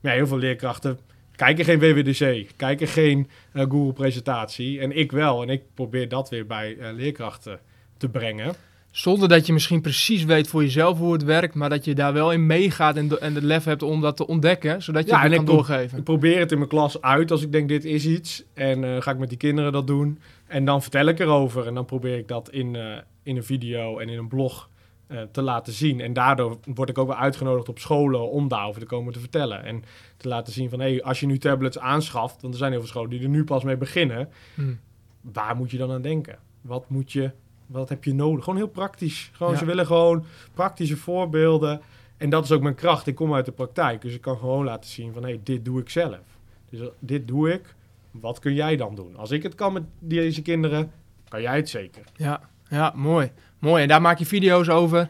[0.00, 0.98] Maar ja, heel veel leerkrachten
[1.36, 4.80] kijken geen WWDC, kijken geen uh, Google-presentatie.
[4.80, 5.42] En ik wel.
[5.42, 7.60] En ik probeer dat weer bij leerkrachten
[7.96, 8.54] te brengen.
[8.92, 12.12] Zonder dat je misschien precies weet voor jezelf hoe het werkt, maar dat je daar
[12.12, 15.22] wel in meegaat en, en het lef hebt om dat te ontdekken, zodat je ja,
[15.22, 15.98] het kan doorgeven.
[15.98, 18.44] Ik probeer het in mijn klas uit als ik denk dit is iets.
[18.54, 20.18] En uh, ga ik met die kinderen dat doen.
[20.52, 21.66] En dan vertel ik erover.
[21.66, 22.76] En dan probeer ik dat in,
[23.22, 24.68] in een video en in een blog
[25.12, 26.00] uh, te laten zien.
[26.00, 29.64] En daardoor word ik ook wel uitgenodigd op scholen om daarover te komen te vertellen.
[29.64, 29.84] En
[30.16, 32.80] te laten zien van, hé, hey, als je nu tablets aanschaft, want er zijn heel
[32.80, 34.78] veel scholen die er nu pas mee beginnen, hmm.
[35.20, 36.38] waar moet je dan aan denken?
[36.60, 37.30] Wat moet je,
[37.66, 38.44] wat heb je nodig?
[38.44, 39.30] Gewoon heel praktisch.
[39.32, 41.80] Gewoon, Ze willen gewoon praktische voorbeelden.
[42.16, 43.06] En dat is ook mijn kracht.
[43.06, 45.64] Ik kom uit de praktijk, dus ik kan gewoon laten zien van, hé, hey, dit
[45.64, 46.38] doe ik zelf.
[46.70, 47.74] Dus eh, dit doe ik.
[48.12, 49.16] Wat kun jij dan doen?
[49.16, 50.92] Als ik het kan met deze kinderen,
[51.28, 52.02] kan jij het zeker.
[52.16, 53.30] Ja, ja, mooi.
[53.58, 53.82] Mooi.
[53.82, 55.08] En daar maak je video's over.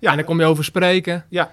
[0.00, 0.10] Ja.
[0.10, 1.24] En dan kom je over spreken.
[1.28, 1.52] Ja.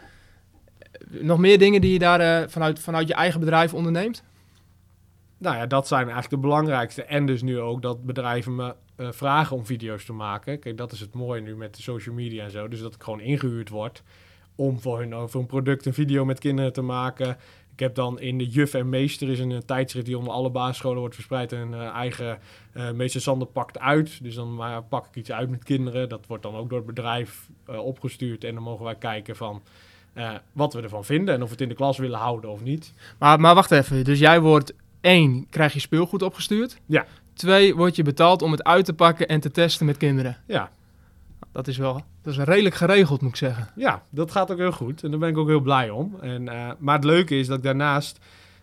[1.08, 4.24] Nog meer dingen die je daar uh, vanuit, vanuit je eigen bedrijf onderneemt?
[5.38, 7.04] Nou ja, dat zijn eigenlijk de belangrijkste.
[7.04, 10.60] En dus nu ook dat bedrijven me uh, vragen om video's te maken.
[10.60, 12.68] Kijk, dat is het mooie nu met de social media en zo.
[12.68, 14.04] Dus dat ik gewoon ingehuurd word
[14.56, 17.38] om voor hun over een product een video met kinderen te maken.
[17.74, 21.00] Ik heb dan in de Juf en Meester is een, tijdschrift die onder alle basisscholen
[21.00, 21.52] wordt verspreid.
[21.52, 22.40] Een uh, eigen
[22.74, 24.24] uh, Meester Sander pakt uit.
[24.24, 26.10] Dus dan pak ik iets uit met kinderen.
[26.10, 28.44] Dat wordt dan ook door het bedrijf opgestuurd.
[28.44, 29.62] En dan mogen wij kijken van
[30.52, 31.36] wat we ervan vinden.
[31.36, 32.94] En of we het in de klas willen houden of niet.
[33.20, 34.04] Maar, maar wacht even.
[34.04, 36.78] Dus jij wordt één, krijg je speelgoed opgestuurd.
[36.86, 37.06] Ja.
[37.34, 40.38] Twee, word je betaald om het uit te pakken en te testen met kinderen.
[40.46, 40.72] Ja.
[41.52, 43.68] Dat is wel dat is redelijk geregeld, moet ik zeggen.
[43.76, 45.04] Ja, dat gaat ook heel goed.
[45.04, 46.16] En daar ben ik ook heel blij om.
[46.22, 48.20] En, uh, maar het leuke is dat ik daarnaast...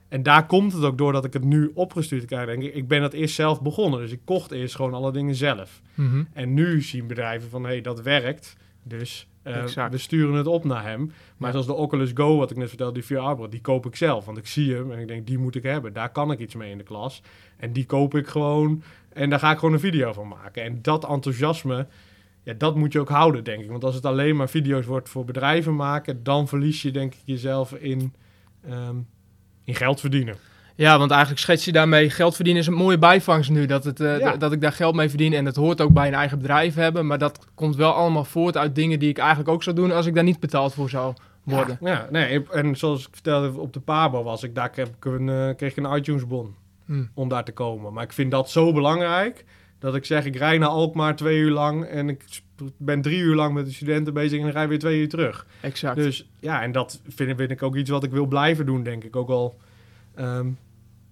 [0.09, 2.75] En daar komt het ook door dat ik het nu opgestuurd krijg, denk ik.
[2.75, 4.01] Ik ben dat eerst zelf begonnen.
[4.01, 5.81] Dus ik kocht eerst gewoon alle dingen zelf.
[5.95, 8.57] Mm En nu zien bedrijven van, hé, hey, dat werkt.
[8.83, 11.13] Dus uh, we sturen het op naar hem.
[11.37, 14.25] Maar zoals de Oculus Go, wat ik net vertelde, die VR die koop ik zelf.
[14.25, 15.93] Want ik zie hem en ik denk, die moet ik hebben.
[15.93, 17.23] Daar kan ik iets mee in de klas.
[17.57, 18.83] En die koop ik gewoon.
[19.13, 20.63] En daar ga ik gewoon een video van maken.
[20.63, 21.87] En dat enthousiasme
[22.43, 23.71] ja, dat moet je ook houden, denk ik.
[23.71, 27.21] Want als het alleen maar video's wordt voor bedrijven maken, dan verlies je denk ik
[27.25, 28.15] jezelf in,
[28.69, 28.97] ehm,
[29.65, 30.37] in geld verdienen.
[30.79, 33.67] Ja, want eigenlijk schets je daarmee geld verdienen is een mooie bijvangst nu.
[33.67, 36.15] Dat, het, uh, dat ik daar geld mee verdien en het hoort ook bij een
[36.15, 37.07] eigen bedrijf hebben.
[37.07, 40.07] Maar dat komt wel allemaal voort uit dingen die ik eigenlijk ook zou doen als
[40.07, 41.79] ik daar niet betaald voor zou worden.
[41.81, 45.05] Ja, ja nee, en zoals ik vertelde op de Pabo was ik, daar kreeg ik
[45.05, 47.11] een, uh, kreeg ik een iTunes bon hmm.
[47.15, 47.93] om daar te komen.
[47.93, 49.45] Maar ik vind dat zo belangrijk
[49.79, 52.25] dat ik zeg, ik rij naar Alkmaar twee uur lang en ik
[52.77, 55.47] ben drie uur lang met de studenten bezig en dan rij weer twee uur terug.
[55.61, 55.97] Exact.
[55.97, 59.05] Dus ja, en dat vind, vind ik ook iets wat ik wil blijven doen, denk
[59.05, 59.17] ik.
[59.17, 59.59] Ook al
[60.19, 60.59] um,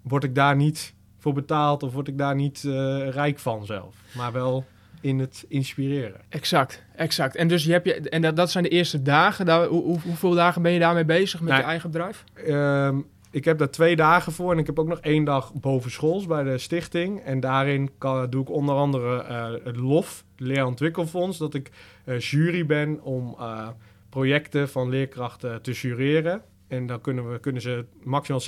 [0.02, 3.96] word ik daar niet voor betaald of word ik daar niet uh, rijk van zelf.
[4.14, 4.64] Maar wel
[5.00, 6.20] in het inspireren.
[6.29, 7.37] Exact, exact.
[7.37, 9.46] En dus je hebt je, en dat, dat zijn de eerste dagen.
[9.46, 12.24] Daar, hoe, hoeveel dagen ben je daarmee bezig met nou, je eigen bedrijf?
[12.48, 15.91] Um, ik heb daar twee dagen voor en ik heb ook nog één dag boven
[15.91, 17.21] schools bij de stichting.
[17.21, 17.91] En daarin
[18.31, 21.71] doe ik onder andere uh, het LOF, Leerontwikkelfonds, dat ik
[22.05, 23.69] uh, jury ben om uh,
[24.09, 26.43] projecten van leerkrachten te jureren.
[26.69, 28.41] En dan kunnen, we, kunnen ze maximaal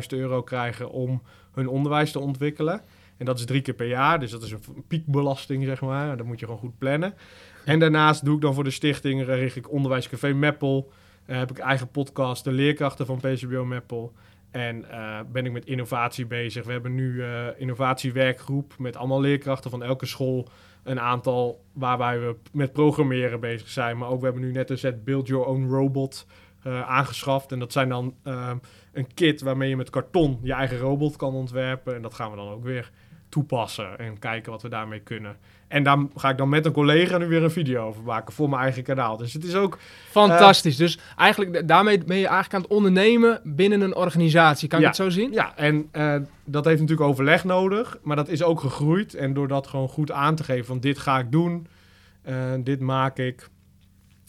[0.00, 2.80] 70.000 euro krijgen om hun onderwijs te ontwikkelen.
[3.16, 6.16] En dat is drie keer per jaar, dus dat is een piekbelasting, zeg maar.
[6.16, 7.14] Dat moet je gewoon goed plannen.
[7.64, 10.92] En daarnaast doe ik dan voor de stichting, richt ik Onderwijscafé Meppel.
[11.26, 14.12] Uh, heb ik eigen podcast, de leerkrachten van PCBO Meppel.
[14.50, 16.64] En uh, ben ik met innovatie bezig.
[16.64, 20.48] We hebben nu uh, innovatiewerkgroep met allemaal leerkrachten van elke school.
[20.82, 23.98] Een aantal waarbij we met programmeren bezig zijn.
[23.98, 26.26] Maar ook we hebben nu net een set Build Your Own Robot
[26.86, 27.52] aangeschaft.
[27.52, 28.14] En dat zijn dan
[28.92, 31.94] een kit waarmee je met karton je eigen robot kan ontwerpen.
[31.94, 32.90] En dat gaan we dan ook weer
[33.32, 35.36] toepassen en kijken wat we daarmee kunnen.
[35.68, 38.48] En daar ga ik dan met een collega nu weer een video over maken voor
[38.48, 39.16] mijn eigen kanaal.
[39.16, 39.78] Dus het is ook...
[40.10, 40.76] Fantastisch.
[40.76, 44.68] dus eigenlijk daarmee ben je eigenlijk aan het ondernemen binnen een organisatie.
[44.68, 45.32] Kan je het zo zien?
[45.32, 46.14] Ja, en uh,
[46.44, 47.98] dat heeft natuurlijk overleg nodig.
[48.02, 49.14] Maar dat is ook gegroeid.
[49.14, 51.66] En door dat gewoon goed aan te geven van dit ga ik doen.
[52.28, 53.48] Uh, dit maak ik.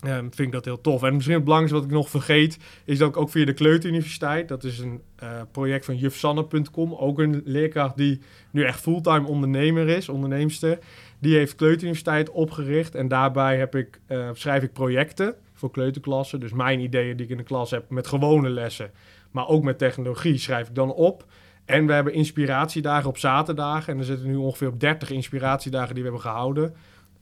[0.06, 1.04] Um, vind ik dat heel tof.
[1.04, 4.48] En misschien het belangrijkste wat ik nog vergeet, is dat ik ook via de Kleuteruniversiteit,
[4.48, 9.88] dat is een uh, project van jufsanne.com, ook een leerkracht die nu echt fulltime ondernemer
[9.88, 10.80] is, onderneemster,
[11.20, 16.40] die heeft Kleuteruniversiteit opgericht en daarbij heb ik, uh, schrijf ik projecten voor kleuterklassen.
[16.40, 18.92] Dus mijn ideeën die ik in de klas heb met gewone lessen,
[19.32, 21.26] maar ook met technologie, schrijf ik dan op.
[21.66, 23.94] En we hebben inspiratiedagen op zaterdagen.
[23.94, 26.74] En er zitten nu ongeveer op 30 inspiratiedagen die we hebben gehouden.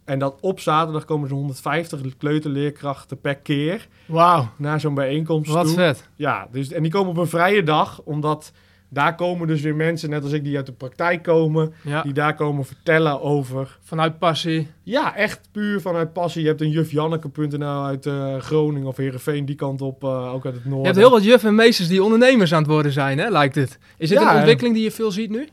[0.05, 5.65] En dat op zaterdag komen zo'n 150 kleuterleerkrachten per keer Wauw, naar zo'n bijeenkomst wat
[5.65, 5.75] toe.
[5.75, 6.07] vet.
[6.15, 8.51] Ja, dus, en die komen op een vrije dag, omdat
[8.89, 12.13] daar komen dus weer mensen, net als ik, die uit de praktijk komen, Ja, die
[12.13, 13.77] daar komen vertellen over.
[13.83, 14.67] vanuit passie.
[14.83, 16.41] Ja, echt puur vanuit passie.
[16.41, 20.53] Je hebt een jufjanneke.nl uit eh, Groningen of Heerenveen, die kant op, eh, ook uit
[20.53, 20.85] het Je noorden.
[20.87, 23.77] hebt heel wat juffen en meesters die ondernemers aan het worden zijn, hè, lijkt het.
[23.97, 25.47] Is dit Ja, een ontwikkeling die je veel ziet nu?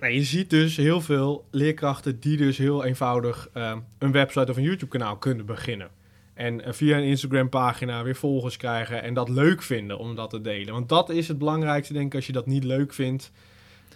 [0.00, 4.56] Nee, je ziet dus heel veel leerkrachten die dus heel eenvoudig eh, een website of
[4.56, 5.90] een YouTube-kanaal kunnen beginnen.
[6.34, 10.40] En eh, via een Instagram-pagina weer volgers krijgen en dat leuk vinden om dat te
[10.40, 10.72] delen.
[10.72, 12.14] Want dat is het belangrijkste, denk ik.
[12.14, 13.32] Als je dat niet leuk vindt,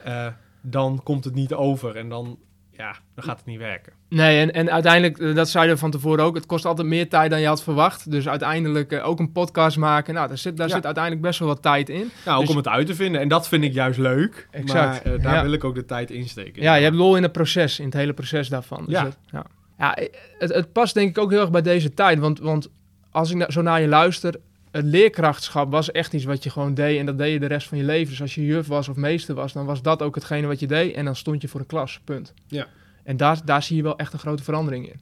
[0.03, 0.27] eh,
[0.61, 2.39] dan komt het niet over en dan,
[2.77, 3.93] ja, dan gaat het niet werken.
[4.09, 7.09] Nee, en, en uiteindelijk, eh, dat zeiden we van tevoren ook, het kost altijd meer
[7.09, 8.11] tijd dan je had verwacht.
[8.11, 10.75] Dus uiteindelijk eh, ook een podcast maken, nou, daar zit, daar Ja.
[10.75, 12.11] zit uiteindelijk best wel wat tijd in.
[12.25, 13.21] Nou, ook Dus- om het uit te vinden.
[13.21, 14.49] En dat vind ik juist leuk.
[14.51, 15.43] Exact, Maar eh, daar ja.
[15.43, 16.63] wil ik ook de tijd in steken.
[16.63, 18.85] Ja, je hebt lol in het proces, in het hele proces daarvan.
[18.85, 19.05] Dus Ja.
[19.05, 19.45] het, ja.
[19.79, 19.97] ja
[20.39, 22.69] het, het past denk ik ook heel erg bij deze tijd, want, want
[23.11, 24.35] als ik na- zo naar je luister,
[24.75, 27.69] het leerkrachtschap was echt iets wat je gewoon deed en dat deed je de rest
[27.69, 28.09] van je leven.
[28.09, 30.67] Dus als je juf was of meester was, dan was dat ook hetgene wat je
[30.67, 32.35] deed en dan stond je voor een klas, punt.
[32.47, 32.67] Ja.
[33.03, 35.01] En daar, daar zie je wel echt een grote verandering in.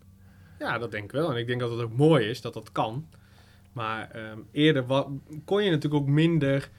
[0.59, 1.31] Ja, dat denk ik wel.
[1.31, 3.07] En ik denk dat het ook mooi is dat dat kan.
[3.73, 4.85] Maar ehm, eerder
[5.45, 6.71] kon je natuurlijk ook minder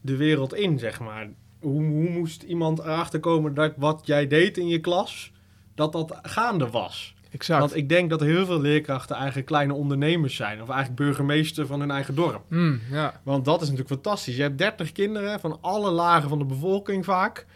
[0.00, 1.28] de wereld in, zeg maar.
[1.60, 5.32] Hoe, hoe moest iemand erachter komen dat wat jij deed in je klas,
[5.74, 7.14] dat dat gaande was?
[7.36, 7.60] Exact.
[7.60, 10.62] Want ik denk dat heel veel leerkrachten eigenlijk kleine ondernemers zijn.
[10.62, 12.44] Of eigenlijk burgemeester van hun eigen dorp.
[12.48, 13.20] Hmm, ja.
[13.24, 14.36] Want dat is natuurlijk fantastisch.
[14.36, 17.46] Je hebt 30 kinderen van alle lagen van de bevolking vaak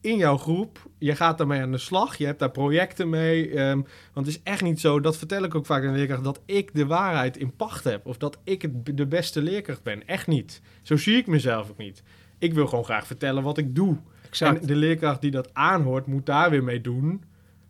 [0.00, 0.78] in jouw groep.
[0.98, 2.16] Je gaat daarmee aan de slag.
[2.16, 3.50] Je hebt daar projecten mee.
[3.50, 3.80] ehm,
[4.12, 6.40] want het is echt niet zo, dat vertel ik ook vaak aan de leerkracht, dat
[6.46, 8.06] ik de waarheid in pacht heb.
[8.06, 10.06] Of dat ik het, de beste leerkracht ben.
[10.06, 10.60] Echt niet.
[10.82, 12.02] Zo zie ik mezelf ook niet.
[12.38, 13.96] Ik wil gewoon graag vertellen wat ik doe.
[14.28, 14.60] Exact.
[14.60, 17.22] En de leerkracht die dat aanhoort, moet daar weer mee doen.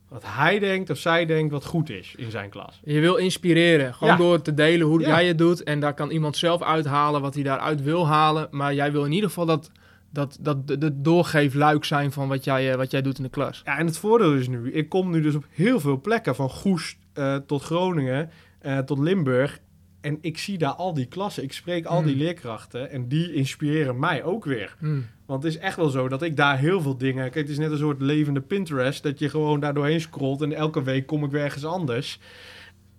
[0.09, 2.81] Wat hij denkt of zij denkt wat goed is in zijn klas.
[2.85, 4.19] Je wil inspireren, gewoon Ja.
[4.19, 5.07] door te delen hoe Ja.
[5.09, 5.63] jij het doet.
[5.63, 8.49] En daar kan iemand zelf uithalen wat hij daaruit wil halen.
[8.51, 9.71] Maar jij wil in ieder geval dat,
[10.13, 13.31] dat, dat de, de doorgeefluik zijn van wat jij, eh, wat jij doet in de
[13.31, 13.63] klas.
[13.65, 16.51] Ja, en het voordeel is nu, ik kom nu dus op heel veel plekken, van
[16.51, 19.59] Goes eh, tot Groningen, eh, tot Limburg.
[20.01, 22.23] En ik zie daar al die klassen, ik spreek al die Hmm.
[22.23, 24.77] leerkrachten en die inspireren mij ook weer.
[24.79, 25.07] Hmm.
[25.27, 27.23] Want het is echt wel zo dat ik daar heel veel dingen...
[27.31, 30.53] Kijk, het is net een soort levende Pinterest, dat je gewoon daar doorheen scrolt en
[30.53, 32.19] elke week kom ik weer ergens anders.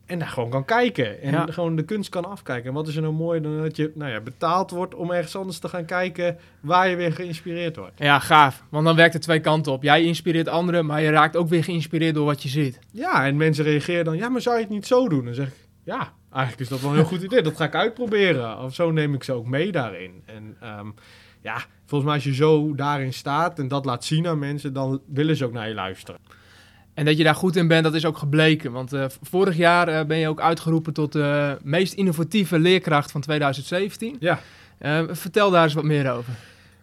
[0.06, 1.22] En daar gewoon kan kijken.
[1.22, 1.46] En Ja.
[1.50, 2.68] gewoon de kunst kan afkijken.
[2.68, 5.36] En wat is er nou mooi dan dat je nou ja, betaald wordt om ergens
[5.36, 8.00] anders te gaan kijken waar je weer geïnspireerd wordt.
[8.00, 8.64] Ja, gaaf.
[8.70, 9.84] Want dan werkt het twee kanten op.
[9.84, 12.80] Jij inspireert anderen, maar je raakt ook weer geïnspireerd door wat je ziet.
[12.92, 15.26] Ja, en mensen reageren dan, ja, maar zou je het niet zo doen?
[15.26, 17.42] Dan zeg ik, ja, eigenlijk is dat wel een heel goed idee.
[17.42, 18.60] Dat ga ik uitproberen.
[18.60, 20.24] Of zo neem ik ze ook mee daarin.
[20.26, 20.88] En ehm,
[21.42, 25.02] ja, volgens mij als je zo daarin staat en dat laat zien aan mensen, dan
[25.06, 26.20] willen ze ook naar je luisteren.
[26.94, 28.72] En dat je daar goed in bent, dat is ook gebleken.
[28.72, 33.22] Want eh, vorig jaar eh, ben je ook uitgeroepen tot de meest innovatieve leerkracht van
[33.22, 34.16] 2017.
[34.20, 34.40] Ja.
[34.78, 36.34] Eh, vertel daar eens wat meer over.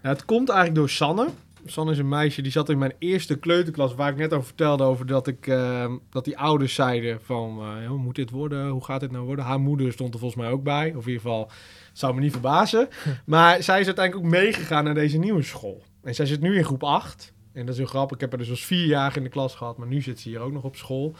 [0.02, 1.28] Nou, het komt eigenlijk door Sanne.
[1.66, 4.84] Sanne is een meisje die zat in mijn eerste kleuterklas, waar ik net over vertelde
[4.84, 8.68] over dat, ik, ehm, dat die ouders zeiden van, eh, hoe moet dit worden?
[8.68, 9.44] Hoe gaat dit nou worden?
[9.44, 10.94] Haar moeder stond er volgens mij ook bij.
[10.94, 11.50] Of in ieder geval,
[11.92, 12.88] zou me niet verbazen.
[13.24, 15.82] maar zij is uiteindelijk ook meegegaan naar deze nieuwe school.
[16.02, 17.32] En zij zit nu in groep 8.
[17.52, 18.14] En dat is heel grappig.
[18.14, 20.28] Ik heb haar dus als vier jaar in de klas gehad, maar nu zit ze
[20.28, 21.14] hier ook nog op school.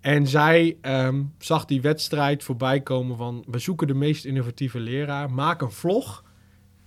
[0.00, 3.44] En zij ehm, zag die wedstrijd voorbij komen van...
[3.46, 5.30] we zoeken de meest innovatieve leraar.
[5.30, 6.24] Maak een vlog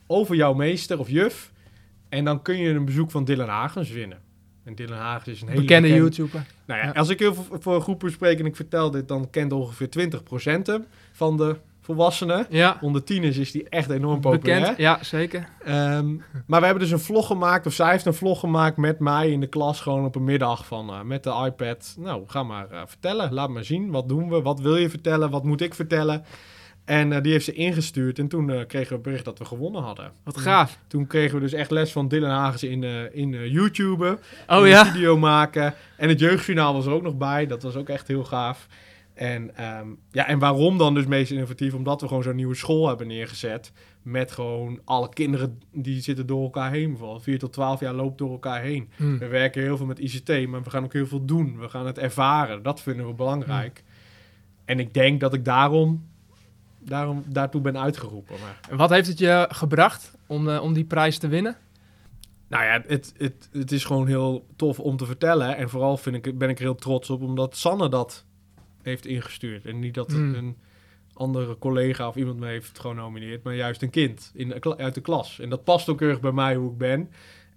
[0.08, 1.54] over jouw meester of juf...
[2.10, 4.20] en dan kun je een bezoek van Dylan Hagens winnen.
[4.64, 6.04] En Dylan Hagens is een hele Bekende bekende...
[6.04, 6.46] YouTuber.
[6.66, 6.92] Nou ja, Ja.
[6.92, 9.08] als ik heel veel voor een groep spreek en ik vertel dit...
[9.08, 12.46] dan kent ongeveer 20% hem van de volwassenen.
[12.50, 14.60] Ja, Onder tieners is die echt enorm populair.
[14.60, 14.78] bekend.
[14.78, 15.48] Ja, zeker.
[15.64, 16.16] Ehm,
[16.46, 19.32] maar we hebben dus een vlog gemaakt, of zij heeft een vlog gemaakt met mij
[19.32, 21.96] in de klas, gewoon op een middag van eh, met de iPad.
[22.00, 25.30] Nou, ga maar eh, vertellen, laat maar zien, wat doen we, wat wil je vertellen,
[25.30, 26.24] wat moet ik vertellen.
[26.86, 29.46] En eh, die heeft ze ingestuurd en toen eh, kregen we het bericht dat we
[29.46, 30.12] gewonnen hadden.
[30.24, 30.80] Wat gaaf.
[30.88, 34.20] Toen kregen we dus echt les van Dylan Hagens in, eh in YouTube.
[34.48, 34.86] Oh ja?
[34.86, 35.74] video maken.
[35.98, 37.48] En het jeugdjournaal was er ook nog bij.
[37.48, 38.68] Dat was ook echt heel gaaf.
[39.16, 41.74] En, ehm, ja, en waarom dan dus meest innovatief?
[41.74, 43.72] Omdat we gewoon zo'n nieuwe school hebben neergezet.
[44.02, 46.98] Met gewoon alle kinderen die zitten door elkaar heen.
[46.98, 48.90] Van 4 tot 12 jaar loopt door elkaar heen.
[48.96, 49.18] Hm.
[49.18, 51.60] We werken heel veel met ICT, maar we gaan ook heel veel doen.
[51.60, 52.64] We gaan het ervaren.
[52.64, 53.84] Dat vinden we belangrijk.
[54.66, 56.08] En ik denk dat ik daarom,
[56.86, 58.36] daarom daartoe ben uitgeroepen.
[58.42, 61.58] Maar En Wat heeft het je gebracht om, eh, om die prijs te winnen?
[62.48, 65.58] Nou ja, het, het, het is gewoon heel tof om te vertellen.
[65.58, 68.26] En vooral vind ik, ben ik er heel trots op, omdat Sanne dat
[68.82, 69.66] heeft ingestuurd.
[69.66, 70.36] En niet dat Hmm.
[70.36, 70.58] een
[71.14, 75.40] andere collega of iemand me heeft genomineerd, maar juist een kind in, uit de klas.
[75.40, 77.10] En dat past ook erg bij mij hoe ik ben.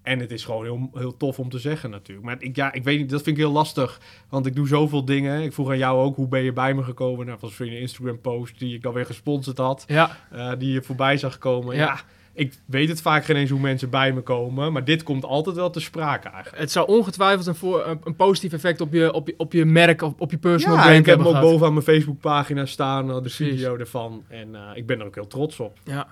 [0.09, 2.27] En het is gewoon heel, heel tof om te zeggen natuurlijk.
[2.27, 4.01] Maar ik, ja, ik weet niet, dat vind ik heel lastig.
[4.29, 5.43] Want ik doe zoveel dingen.
[5.43, 7.27] Ik vroeg aan jou ook, hoe ben je bij me gekomen?
[7.27, 9.85] Nou, was voor een Instagram post die ik alweer gesponsord had.
[9.87, 11.77] Ja, eh, die je voorbij zag komen.
[11.77, 11.85] Ja.
[11.85, 12.01] Ja.
[12.33, 14.73] ik weet het vaak geen eens hoe mensen bij me komen.
[14.73, 16.59] Maar dit komt altijd wel te sprake eigenlijk.
[16.63, 20.03] het zou ongetwijfeld een, voor, een, positief effect op je, op je, op je merk,
[20.03, 23.09] op, op je personal Ja, brand ik heb hem ook bovenaan mijn Facebookpagina staan.
[23.09, 23.49] eh, de Precies.
[23.49, 24.25] video ervan.
[24.29, 25.79] En eh, ik ben er ook heel trots op.
[25.85, 26.07] Ja,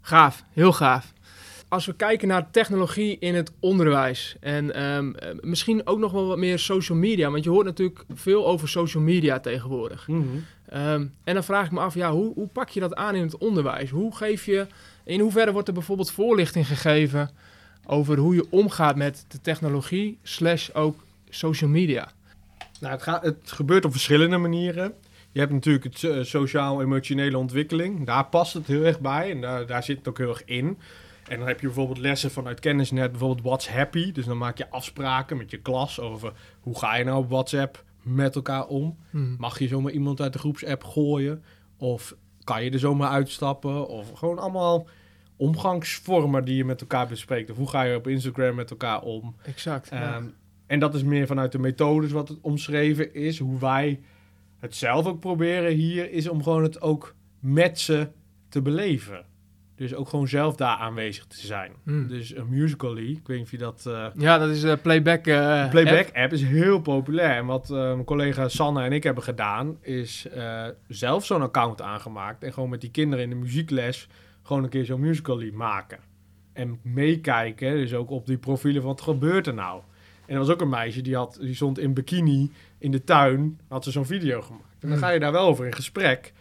[0.00, 0.44] gaaf.
[0.52, 1.12] Heel gaaf.
[1.72, 6.26] Als we kijken naar technologie in het onderwijs en ehm, eh, misschien ook nog wel
[6.26, 10.08] wat meer social media, want je hoort natuurlijk veel over social media tegenwoordig.
[10.68, 13.22] Ehm, en dan vraag ik me af, ja, hoe, hoe pak je dat aan in
[13.22, 13.90] het onderwijs?
[13.90, 14.66] Hoe geef je,
[15.04, 17.30] in hoeverre wordt er bijvoorbeeld voorlichting gegeven
[17.86, 20.96] over hoe je omgaat met de technologie slash ook
[21.28, 22.12] social media?
[22.80, 24.94] Nou, het, gaat, het gebeurt op verschillende manieren.
[25.30, 28.06] Je hebt natuurlijk het eh, sociaal-emotionele ontwikkeling.
[28.06, 30.78] Daar past het heel erg bij en daar, daar zit het ook heel erg in.
[31.32, 34.12] En dan heb je bijvoorbeeld lessen vanuit kennisnet, bijvoorbeeld What's Happy.
[34.12, 37.84] Dus dan maak je afspraken met je klas over hoe ga je nou op WhatsApp
[38.02, 38.98] met elkaar om.
[39.10, 39.34] Hmm.
[39.38, 41.44] Mag je zomaar iemand uit de groepsapp gooien?
[41.76, 42.14] Of
[42.44, 43.88] kan je er zomaar uitstappen?
[43.88, 44.88] Of gewoon allemaal
[45.36, 47.50] omgangsvormen die je met elkaar bespreekt.
[47.50, 49.36] Of hoe ga je op Instagram met elkaar om?
[49.42, 49.88] Exact.
[49.90, 50.14] ja.
[50.14, 50.24] Ehm,
[50.66, 53.38] en dat is meer vanuit de methodes wat het omschreven is.
[53.38, 54.00] Hoe wij
[54.58, 58.08] het zelf ook proberen hier, is om gewoon het ook met ze
[58.48, 59.30] te beleven.
[59.82, 61.72] Dus ook gewoon zelf daar aanwezig te zijn.
[61.84, 62.08] Hmm.
[62.08, 63.86] Dus een Musical.ly, ik weet niet of je dat...
[63.86, 65.26] eh, Ja, dat is de playback.
[65.26, 66.16] eh, de playback app.
[66.16, 67.36] app is heel populair.
[67.36, 70.26] En wat mijn collega Sanne en ik hebben gedaan, is
[70.88, 72.42] zelf zo'n account aangemaakt.
[72.44, 74.08] En gewoon met die kinderen in de muziekles
[74.42, 75.98] gewoon een keer zo'n musical.ly maken.
[76.52, 79.82] En meekijken, dus ook op die profielen van wat gebeurt er nou.
[80.26, 83.60] En er was ook een meisje die, had, die stond in bikini in de tuin,
[83.68, 84.64] had ze zo'n video gemaakt.
[84.80, 84.98] En dan Hmm.
[84.98, 86.32] ga je daar wel over in gesprek.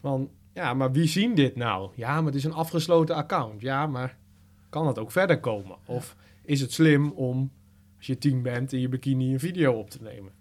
[0.00, 1.90] Van, ja, maar wie zien dit nou?
[1.94, 3.60] Ja, maar het is een afgesloten account.
[3.60, 4.16] Ja, maar
[4.68, 5.76] kan het ook verder komen?
[5.86, 7.50] Of is het slim om
[7.96, 10.32] als je tien bent in je bikini een video op te nemen.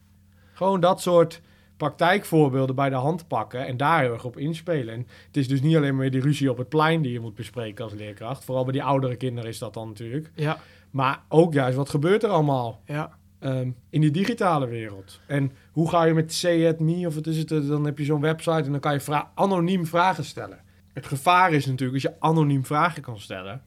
[0.54, 1.42] Gewoon dat soort
[1.78, 4.94] praktijkvoorbeelden bij de hand pakken en daar heel erg op inspelen.
[4.94, 7.36] En het is dus niet alleen maar die ruzie op het plein die je moet
[7.36, 8.46] bespreken als leerkracht.
[8.46, 10.32] Vooral bij die oudere kinderen is dat dan natuurlijk.
[10.36, 10.60] Ja,
[10.92, 13.18] Maar ook juist, wat gebeurt er allemaal ja.
[13.40, 15.20] Ehm, in die digitale wereld?
[15.28, 17.98] En hoe ga je met Say At Me, of wat is het, eh, dan heb
[17.98, 20.60] je zo'n website en dan kan je vra- anoniem vragen stellen.
[20.94, 23.62] Het gevaar is natuurlijk, als je anoniem vragen kan stellen,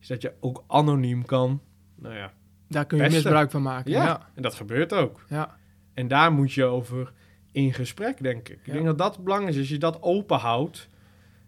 [0.00, 1.60] is dat je ook anoniem kan,
[1.96, 2.32] nou ja,
[2.68, 3.90] Daar kun je misbruik van maken.
[3.90, 5.24] ja, Ja, en dat gebeurt ook.
[5.28, 5.58] ja.
[5.94, 7.12] En daar moet je over
[7.52, 8.58] in gesprek, denk ik.
[8.58, 8.72] Ik Ja.
[8.72, 10.88] denk dat dat belangrijk is, als je dat open houdt.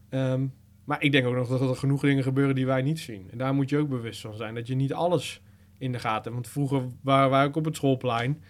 [0.09, 0.47] Ehm,
[0.85, 3.29] maar ik denk ook nog dat er genoeg dingen gebeuren die wij niet zien.
[3.31, 5.43] En daar moet je ook bewust van zijn, dat je niet alles
[5.83, 6.33] in de gaten.
[6.33, 8.43] Want vroeger waren wij ook op het schoolplein.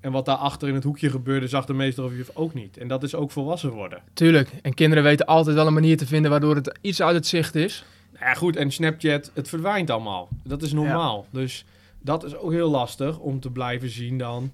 [0.00, 2.76] En wat daar achter in het hoekje gebeurde, zag de meester of juf ook niet.
[2.76, 4.02] En dat is ook volwassen worden.
[4.12, 4.50] Tuurlijk.
[4.62, 7.54] En kinderen weten altijd wel een manier te vinden waardoor het iets uit het zicht
[7.54, 7.84] is.
[8.12, 10.28] Nou ja, goed, en Snapchat, het verdwijnt allemaal.
[10.44, 11.26] Dat is normaal.
[11.30, 11.64] Dus
[12.00, 14.52] dat is ook heel lastig om te blijven zien dan...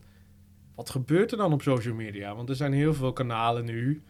[0.75, 2.35] Wat gebeurt er dan op social media?
[2.35, 4.03] Want er zijn heel veel kanalen nu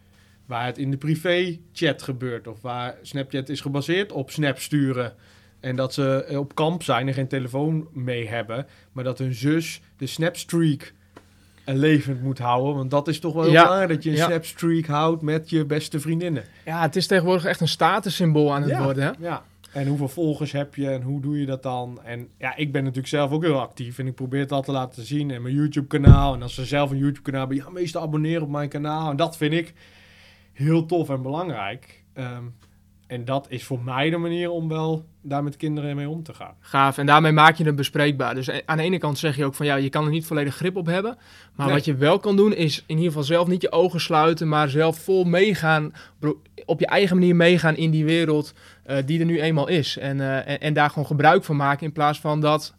[0.47, 2.47] waar het in de privé-chat gebeurt.
[2.47, 5.15] Of waar Snapchat is gebaseerd op snap sturen.
[5.67, 8.67] En dat ze op kamp zijn en geen telefoon mee hebben.
[8.93, 10.93] Maar dat hun zus de snapstreak
[11.65, 12.75] levend moet houden.
[12.75, 14.25] Want dat is toch wel heel Ja, belangrijk dat je een ja.
[14.27, 16.45] snapstreak houdt met je beste vriendinnen.
[16.65, 18.83] Ja, het is tegenwoordig echt een statussymbool aan het Ja.
[18.83, 19.05] worden.
[19.05, 19.11] Hè?
[19.27, 19.43] Ja.
[19.73, 22.01] En hoeveel volgers heb je en hoe doe je dat dan?
[22.05, 24.73] En ja, ik ben natuurlijk zelf ook heel actief en ik probeer het al te
[24.73, 26.35] laten zien in mijn YouTube-kanaal.
[26.35, 29.11] En als ze zelf een YouTube-kanaal hebben, ja, meestal abonneren op mijn kanaal.
[29.11, 29.75] En dat vind ik
[30.53, 32.03] heel tof en belangrijk.
[32.13, 32.45] Ehm,
[33.07, 36.35] en dat is voor mij de manier om wel daar met kinderen mee om te
[36.35, 36.55] gaan.
[36.61, 36.99] Gaaf.
[36.99, 38.35] En daarmee maak je het bespreekbaar.
[38.35, 40.55] Dus aan de ene kant zeg je ook van ja, je kan er niet volledig
[40.57, 41.17] grip op hebben.
[41.55, 41.75] Maar Nee.
[41.75, 44.69] wat je wel kan doen is in ieder geval zelf niet je ogen sluiten, maar
[44.69, 45.93] zelf vol meegaan.
[46.65, 48.53] Op je eigen manier meegaan in die wereld
[48.85, 49.99] eh, die er nu eenmaal is.
[49.99, 52.75] En, eh, en, en daar gewoon gebruik van maken in plaats van dat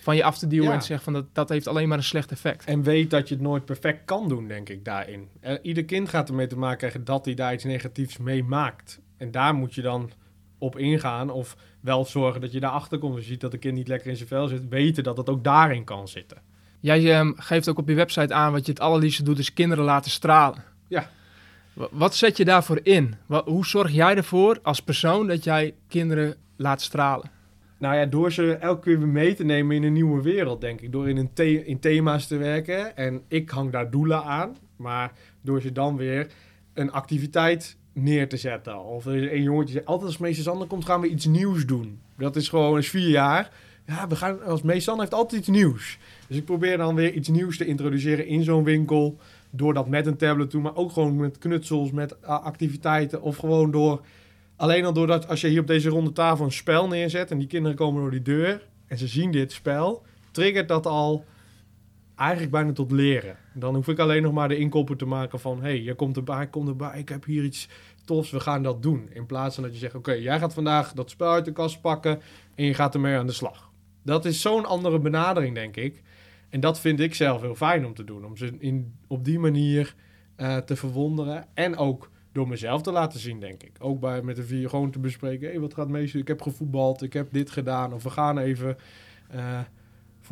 [0.00, 0.72] van je af te duwen Ja.
[0.72, 2.64] en te zeggen van dat, dat heeft alleen maar een slecht effect.
[2.64, 5.28] En weet dat je het nooit perfect kan doen, denk ik, daarin.
[5.40, 9.00] Eh, ieder kind gaat ermee te maken krijgen dat hij daar iets negatiefs mee maakt.
[9.22, 10.10] En daar moet je dan
[10.58, 13.14] op ingaan of wel zorgen dat je daarachter komt.
[13.14, 15.28] Als je ziet dat een kind niet lekker in zijn vel zit, weten dat het
[15.28, 16.38] ook daarin kan zitten.
[16.80, 19.84] Jij ehm, geeft ook op je website aan wat je het allerliefste doet, is kinderen
[19.84, 20.64] laten stralen.
[20.88, 21.10] Ja.
[21.72, 23.14] Wa- Wat zet je daarvoor in?
[23.26, 27.30] Wa- hoe zorg jij ervoor als persoon dat jij kinderen laat stralen?
[27.78, 30.80] Nou ja, door ze elke keer weer mee te nemen in een nieuwe wereld, denk
[30.80, 30.92] ik.
[30.92, 32.96] Door in, een the- in thema's te werken.
[32.96, 34.56] En ik hang daar doelen aan.
[34.76, 36.26] Maar door ze dan weer
[36.74, 38.84] een activiteit neer te zetten.
[38.84, 41.66] Of er is een jongetje zegt, altijd als meester Sander komt, gaan we iets nieuws
[41.66, 42.00] doen.
[42.16, 43.50] Dat is gewoon eens vier jaar.
[43.86, 45.98] Ja, we gaan, als meester Sander heeft altijd iets nieuws.
[46.28, 49.18] Dus ik probeer dan weer iets nieuws te introduceren in zo'n winkel.
[49.50, 53.22] Door dat met een tablet te doen, maar ook gewoon met knutsels, met activiteiten.
[53.22, 54.00] Of gewoon door
[54.62, 57.46] Alleen al doordat als je hier op deze ronde tafel een spel neerzet en die
[57.46, 61.24] kinderen komen door die deur en ze zien dit spel, triggert dat al
[62.16, 63.36] eigenlijk bijna tot leren.
[63.54, 65.56] Dan hoef ik alleen nog maar de inkopper te maken van...
[65.56, 67.68] hé, hey, je komt erbij, kom erbij, ik heb hier iets
[68.04, 69.08] tofs, we gaan dat doen.
[69.12, 71.80] In plaats van dat je zegt, oké, jij gaat vandaag dat spel uit de kast
[71.80, 72.20] pakken...
[72.54, 73.70] en je gaat ermee aan de slag.
[74.02, 76.02] Dat is zo'n andere benadering, denk ik.
[76.48, 78.24] En dat vind ik zelf heel fijn om te doen.
[78.24, 79.94] Om ze in, op die manier
[80.36, 81.46] uh, te verwonderen.
[81.54, 83.72] En ook door mezelf te laten zien, denk ik.
[83.78, 85.46] Ook bij, met de vier gewoon te bespreken.
[85.46, 86.20] Hé, hey, wat gaat meestal?
[86.20, 87.92] Ik heb gevoetbald, ik heb dit gedaan.
[87.92, 88.76] Of we gaan even
[89.34, 89.58] uh,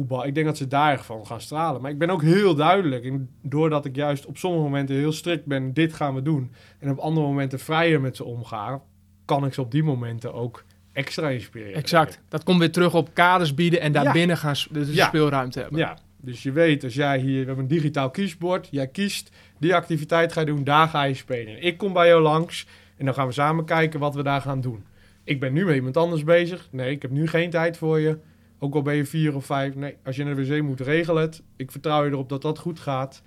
[0.01, 0.27] voetbal.
[0.27, 1.83] Ik denk dat ze daar van gaan stralen.
[1.83, 3.05] Maar ik ben ook heel duidelijk.
[3.05, 6.53] En doordat ik juist op sommige momenten heel strikt ben, dit gaan we doen.
[6.79, 8.83] En op andere momenten vrijer met ze omgaan,
[9.25, 11.75] kan ik ze op die momenten ook extra inspireren.
[11.75, 12.21] Exact.
[12.29, 14.43] Dat komt weer terug op kaders bieden en daarbinnen ja.
[14.43, 15.07] gaan dus ja.
[15.07, 15.79] speelruimte hebben.
[15.79, 19.75] Ja, dus je weet, als jij hier, we hebben een digitaal kiesbord, jij kiest, die
[19.75, 21.63] activiteit ga je doen, daar ga je spelen.
[21.63, 24.61] Ik kom bij jou langs en dan gaan we samen kijken wat we daar gaan
[24.61, 24.85] doen.
[25.25, 26.69] Ik ben nu met iemand anders bezig.
[26.71, 28.19] Nee, ik heb nu geen tijd voor je.
[28.63, 29.75] Ook al ben je vier of vijf.
[29.75, 31.43] Nee, als je naar de wc moet, regel het.
[31.57, 33.23] Ik vertrouw je erop dat dat goed gaat.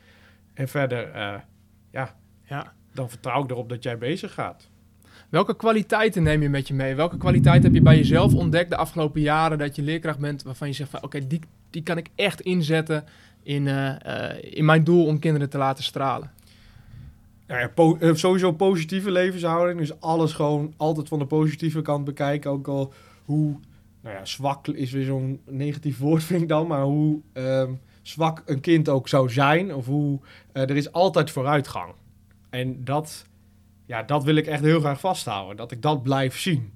[0.53, 1.35] En verder, uh,
[1.91, 4.69] ja, ja, dan vertrouw ik erop dat jij bezig gaat.
[5.29, 6.95] Welke kwaliteiten neem je met je mee?
[6.95, 10.67] Welke kwaliteit heb je bij jezelf ontdekt de afgelopen jaren dat je leerkracht bent, waarvan
[10.67, 13.03] je zegt van oké, die, die kan ik echt inzetten
[13.43, 16.31] in, uh, uh, in mijn doel om kinderen te laten stralen?
[17.47, 19.79] Nou ja, po sowieso positieve levenshouding.
[19.79, 22.51] Dus alles gewoon altijd van de positieve kant bekijken.
[22.51, 22.93] Ook al
[23.25, 23.55] hoe
[24.03, 26.67] nou ja, zwak is weer zo'n negatief woord, vind ik dan.
[26.67, 29.73] Maar hoe um, zwak een kind ook zou zijn.
[29.73, 30.19] Of hoe
[30.51, 31.93] er is altijd vooruitgang.
[32.49, 33.25] En dat
[33.85, 35.57] ja, dat wil ik echt heel graag vasthouden.
[35.57, 36.73] Dat ik dat blijf zien.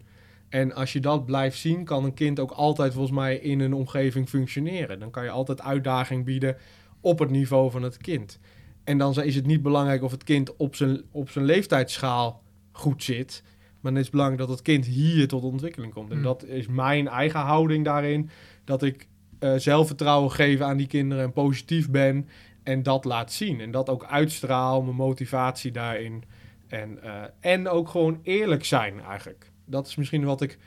[0.50, 3.74] En als je dat blijft zien, kan een kind ook altijd volgens mij in een
[3.74, 5.00] omgeving functioneren.
[5.00, 6.58] Dan kan je altijd uitdaging bieden
[7.02, 8.40] op het niveau van het kind.
[8.84, 13.04] En dan is het niet belangrijk of het kind op zijn, op zijn leeftijdsschaal goed
[13.04, 13.44] zit.
[13.88, 16.10] Maar dan is het belangrijk dat het kind hier tot ontwikkeling komt.
[16.10, 16.24] En hmm.
[16.24, 18.30] dat is mijn eigen houding daarin.
[18.64, 19.08] Dat ik
[19.40, 22.28] uh, zelfvertrouwen geef aan die kinderen en positief ben.
[22.64, 23.62] En dat laat zien.
[23.62, 26.24] En dat ook uitstraal, mijn motivatie daarin.
[26.68, 29.52] En, uh, en ook gewoon eerlijk zijn eigenlijk.
[29.66, 30.58] Dat is misschien wat ik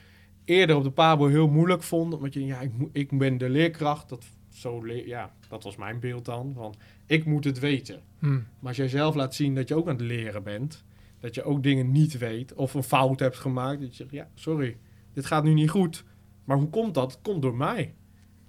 [0.44, 2.20] eerder op de Pabo heel moeilijk vond.
[2.20, 4.08] Want je, ja, ik, ik ben de leerkracht.
[4.08, 6.52] Dat, zo ja, dat was mijn beeld dan.
[6.54, 6.74] Van,
[7.06, 8.00] ik moet het weten.
[8.18, 8.46] Hmm.
[8.58, 10.84] Maar als jij zelf laat zien dat je ook aan het leren bent.
[11.20, 12.54] Dat je ook dingen niet weet.
[12.54, 13.80] Of een fout hebt gemaakt.
[13.80, 14.76] Dat je zegt, ja, sorry.
[15.12, 16.04] Dit gaat nu niet goed.
[16.44, 17.12] Maar hoe komt dat?
[17.12, 17.94] Het komt door mij.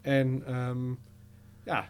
[0.02, 0.98] En um,
[1.64, 1.90] ja,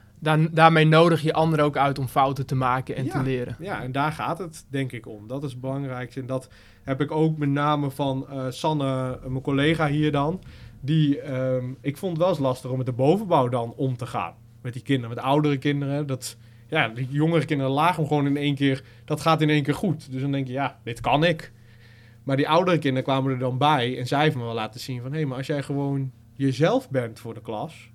[0.52, 3.56] daarmee nodig je anderen ook uit om fouten te maken en te leren.
[3.60, 5.28] Ja, en daar gaat het denk ik om.
[5.28, 6.20] Dat is het belangrijkste.
[6.20, 6.50] En dat
[6.84, 10.42] heb ik ook met name van uh, Sanne, mijn collega hier dan.
[10.80, 14.06] Die, um, ik vond het wel eens lastig om met de bovenbouw dan om te
[14.06, 14.34] gaan.
[14.62, 16.08] Met die kinderen, met de oudere kinderen.
[16.08, 16.38] Dat,
[16.72, 18.84] ja, die jongere kinderen lagen hem gewoon in één keer.
[19.06, 20.12] Dat gaat in één keer goed.
[20.12, 21.52] Dus dan denk je, ja, dit kan ik.
[22.24, 23.98] Maar die oudere kinderen kwamen er dan bij.
[23.98, 25.12] En zij heeft me wel laten zien van...
[25.12, 27.92] Hé, hey, maar als jij gewoon jezelf bent voor de klas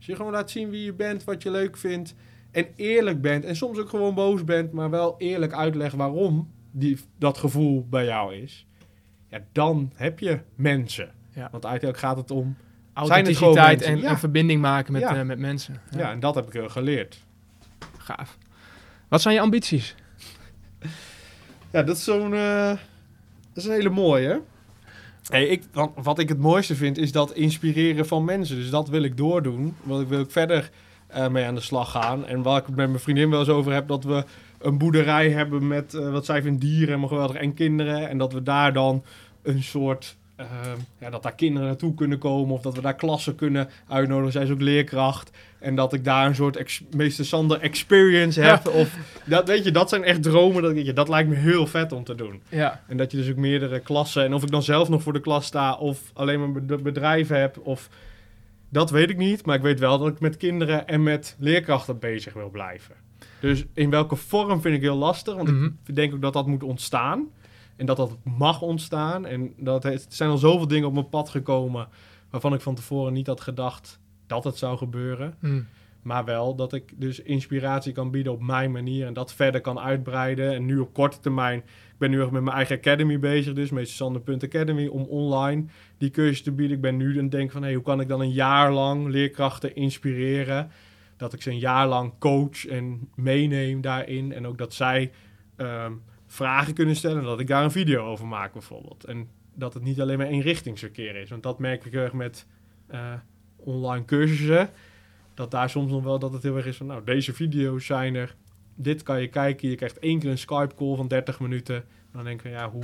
[0.00, 2.14] als je gewoon laat zien wie je bent, wat je leuk vindt.
[2.50, 3.44] En eerlijk bent.
[3.44, 8.04] En soms ook gewoon boos bent, maar wel eerlijk uitlegt waarom die, dat gevoel bij
[8.04, 8.66] jou is.
[9.28, 11.10] Ja, dan heb je mensen.
[11.30, 11.48] Ja.
[11.50, 12.56] Want uiteindelijk gaat het om
[12.92, 14.18] authenticiteit en, ja.
[14.18, 15.80] verbinding maken met, uh, met mensen.
[15.90, 16.10] Ja.
[16.10, 17.26] en dat heb ik uh, geleerd.
[18.16, 18.38] Gaaf.
[19.08, 19.94] Wat zijn je ambities?
[21.72, 22.32] ja, dat is zo'n.
[22.32, 22.78] Uh, dat
[23.54, 24.40] is een hele mooie.
[25.26, 25.62] Hey, ik,
[25.94, 28.56] wat ik het mooiste vind is dat inspireren van mensen.
[28.56, 29.76] Dus dat wil ik doordoen.
[29.82, 30.70] Want ik wil ik verder
[31.16, 32.26] uh, mee aan de slag gaan.
[32.26, 34.24] En waar ik het met mijn vriendin wel eens over heb, dat we
[34.58, 38.08] een boerderij hebben met uh, wat zij vindt dieren en geweldig en kinderen.
[38.08, 39.04] En dat we daar dan
[39.42, 40.46] een soort uh,
[40.98, 44.32] ja, dat daar kinderen naartoe kunnen komen of dat we daar klassen kunnen uitnodigen.
[44.32, 45.30] Zij is ook leerkracht.
[45.58, 48.66] En dat ik daar een soort meester Sander experience heb.
[48.66, 50.62] Of dat, weet je, dat zijn echt dromen.
[50.62, 52.42] Dat, je, dat lijkt me heel vet om te doen.
[52.48, 52.80] Ja.
[52.86, 54.24] En dat je dus ook meerdere klassen.
[54.24, 57.58] En of ik dan zelf nog voor de klas sta of alleen maar bedrijf heb.
[57.62, 57.88] Of,
[58.68, 59.46] dat weet ik niet.
[59.46, 62.94] Maar ik weet wel dat ik met kinderen en met leerkrachten bezig wil blijven.
[63.40, 65.34] Dus in welke vorm vind ik heel lastig.
[65.34, 65.48] Want
[65.86, 67.28] ik denk ook dat dat moet ontstaan.
[67.80, 69.26] En dat dat mag ontstaan.
[69.26, 71.88] En dat het, er zijn al zoveel dingen op mijn pad gekomen.
[72.30, 75.34] waarvan ik van tevoren niet had gedacht dat het zou gebeuren.
[75.38, 75.66] Hmm.
[76.02, 79.06] Maar wel dat ik dus inspiratie kan bieden op mijn manier.
[79.06, 80.54] En dat verder kan uitbreiden.
[80.54, 81.58] En nu op korte termijn.
[81.58, 83.54] Ik ben nu echt met mijn eigen academy bezig.
[83.54, 84.86] Dus meestersander.academy.
[84.86, 85.64] Om online
[85.98, 86.76] die cursus te bieden.
[86.76, 89.08] Ik ben nu aan het denken van hey, hoe kan ik dan een jaar lang
[89.08, 90.70] leerkrachten inspireren.
[91.16, 94.32] Dat ik ze een jaar lang coach en meeneem daarin.
[94.32, 95.10] En ook dat zij
[95.56, 97.22] um, vragen kunnen stellen.
[97.22, 99.04] Dat ik daar een video over maak bijvoorbeeld.
[99.04, 101.30] En dat het niet alleen maar eenrichtingsverkeer is.
[101.30, 102.46] Want dat merk ik erg met
[102.92, 103.12] uh,
[103.56, 104.68] online cursussen.
[105.34, 106.86] Dat daar soms nog wel dat het heel erg is van...
[106.86, 108.34] Nou, deze video's zijn er.
[108.74, 109.68] Dit kan je kijken.
[109.68, 111.84] Je krijgt één keer een Skype call van 30 minuten.
[112.12, 112.82] dan denk ik, ja, hoe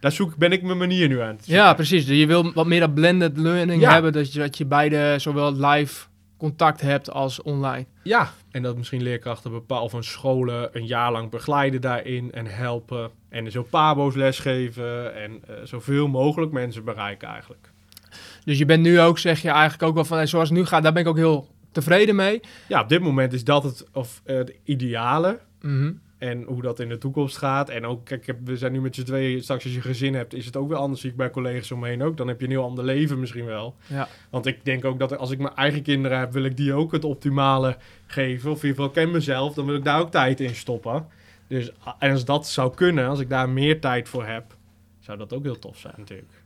[0.00, 1.38] daar zoek, ben ik mijn manier nu aan.
[1.44, 2.06] Ja, precies.
[2.06, 3.92] Je wil wat meer dat blended learning Ja.
[3.92, 6.06] hebben, dat je, dat je beide zowel live
[6.38, 7.86] contact hebt als online.
[8.02, 13.10] Ja, en dat misschien leerkrachten of een scholen een jaar lang begeleiden daarin en helpen.
[13.28, 17.70] En zo pabo's lesgeven en eh, zoveel mogelijk mensen bereiken eigenlijk.
[18.44, 20.64] Dus je bent nu ook, zeg je eigenlijk ook wel van, hey, zoals het nu
[20.64, 22.40] gaat, daar ben ik ook heel tevreden mee.
[22.68, 25.38] Ja, op dit moment is dat het, of, eh, het ideale.
[25.60, 25.92] Mhm.
[26.18, 27.68] En hoe dat in de toekomst gaat.
[27.68, 29.42] En ook, kijk, we zijn nu met z'n tweeën.
[29.42, 31.00] Straks als je gezin hebt, is het ook weer anders.
[31.00, 32.16] Zie ik bij collega's omheen ook.
[32.16, 33.74] Dan heb je een heel ander leven misschien wel.
[33.86, 34.08] Ja.
[34.30, 36.92] Want ik denk ook dat als ik mijn eigen kinderen heb, wil ik die ook
[36.92, 38.50] het optimale geven.
[38.50, 41.06] Of in ieder geval ken mezelf, dan wil ik daar ook tijd in stoppen.
[41.46, 44.56] Dus en als dat zou kunnen, als ik daar meer tijd voor heb,
[44.98, 46.37] zou dat ook heel tof zijn natuurlijk.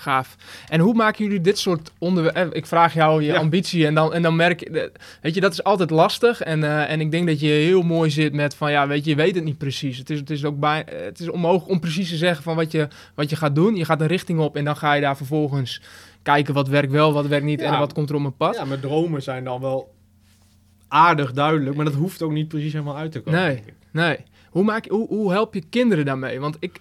[0.00, 0.36] Gaaf.
[0.68, 2.52] En hoe maken jullie dit soort onderwerpen?
[2.56, 3.38] Ik vraag jou je Ja.
[3.38, 4.92] ambitie en dan, en dan merk je...
[5.22, 6.40] Weet je, dat is altijd lastig.
[6.40, 8.70] En, eh, en ik denk dat je heel mooi zit met van...
[8.70, 9.98] Ja, weet je, je weet het niet precies.
[9.98, 12.56] Het is, het is ook bij, eh, het is onmogelijk om precies te zeggen van
[12.56, 13.76] wat je, wat je gaat doen.
[13.76, 15.82] Je gaat een richting op en dan ga je daar vervolgens
[16.22, 17.72] kijken wat werkt wel, wat werkt niet Ja.
[17.72, 18.54] en wat komt er op mijn pad.
[18.56, 19.94] Ja, mijn dromen zijn dan wel
[20.88, 23.40] aardig duidelijk, maar dat hoeft ook niet precies helemaal uit te komen.
[23.40, 23.62] Nee.
[23.92, 24.16] Nee.
[24.50, 26.40] Hoe, maak je, hoe, hoe help je kinderen daarmee?
[26.40, 26.80] Want ik,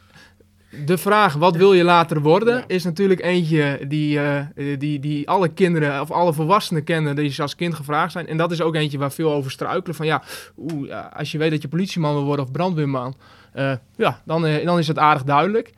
[0.86, 2.64] de vraag, wat wil je later worden, Ja.
[2.68, 4.46] is natuurlijk eentje die, eh,
[4.78, 8.28] die, die alle kinderen of alle volwassenen kennen, die ze als kind gevraagd zijn.
[8.28, 9.96] En dat is ook eentje waar veel over struikelen.
[9.96, 10.22] Van ja,
[10.58, 13.16] oeh, als je weet dat je politieman wil worden of brandweerman,
[13.54, 15.72] eh, ja, dan, eh, dan is het aardig duidelijk.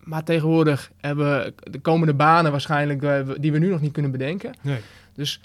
[0.00, 3.00] Maar tegenwoordig hebben we de komende banen waarschijnlijk
[3.42, 4.54] die we nu nog niet kunnen bedenken.
[4.60, 4.78] Nee.
[5.14, 5.40] Dus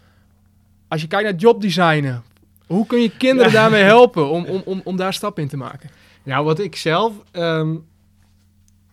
[0.87, 2.23] als je kijkt naar jobdesignen,
[2.67, 3.59] hoe kun je kinderen Ja.
[3.61, 5.89] daarmee helpen om, om, om, om daar stap in te maken?
[6.23, 7.75] Nou, wat ik zelf ehm,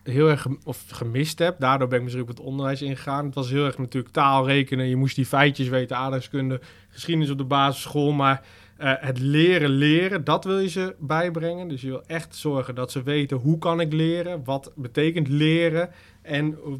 [0.05, 3.25] heel erg of gemist heb, daardoor ben ik misschien op het onderwijs ingegaan.
[3.25, 7.37] Het was heel erg natuurlijk taal rekenen, je moest die feitjes weten, aardrijkskunde, geschiedenis op
[7.37, 8.43] de basisschool, maar
[8.77, 11.67] eh, het leren leren, dat wil je ze bijbrengen.
[11.67, 15.89] Dus je wil echt zorgen dat ze weten hoe kan ik leren, wat betekent leren
[16.21, 16.71] en eh,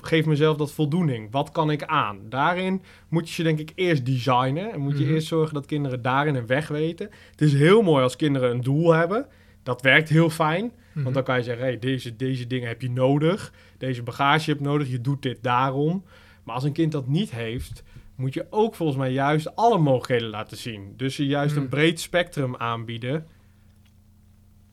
[0.00, 1.30] geef mezelf dat voldoening.
[1.30, 2.18] Wat kan ik aan?
[2.28, 5.14] Daarin moet je ze denk ik eerst designen en moet je Mhm.
[5.14, 7.10] eerst zorgen dat kinderen daarin een weg weten.
[7.30, 9.26] Het is heel mooi als kinderen een doel hebben.
[9.62, 10.72] Dat werkt heel fijn.
[10.94, 11.02] Mhm.
[11.02, 13.52] Want dan kan je zeggen, hey, deze, deze dingen heb je nodig.
[13.78, 14.88] Deze bagage heb je nodig.
[14.90, 16.04] Je doet dit daarom.
[16.44, 17.82] Maar als een kind dat niet heeft,
[18.16, 20.94] moet je ook volgens mij juist alle mogelijkheden laten zien.
[20.96, 23.26] Dus je juist een breed spectrum aanbieden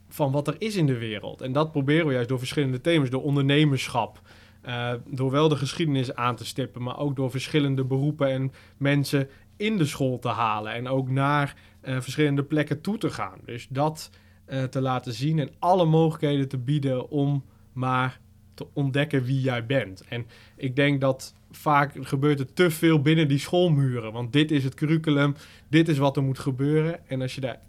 [0.09, 1.41] van wat er is in de wereld.
[1.41, 3.09] En dat proberen we juist door verschillende thema's.
[3.09, 4.21] Door ondernemerschap.
[4.61, 6.81] eh, door wel de geschiedenis aan te stippen.
[6.83, 10.73] Maar ook door verschillende beroepen en mensen in de school te halen.
[10.73, 13.39] En ook naar eh, verschillende plekken toe te gaan.
[13.45, 14.09] Dus dat
[14.51, 17.43] eh, te laten zien en alle mogelijkheden te bieden om
[17.73, 18.19] maar
[18.53, 20.01] te ontdekken wie jij bent.
[20.01, 20.25] En
[20.55, 24.11] ik denk dat vaak gebeurt er te veel binnen die schoolmuren.
[24.11, 25.35] Want dit is het curriculum,
[25.67, 27.07] dit is wat er moet gebeuren.
[27.07, 27.59] En als je daar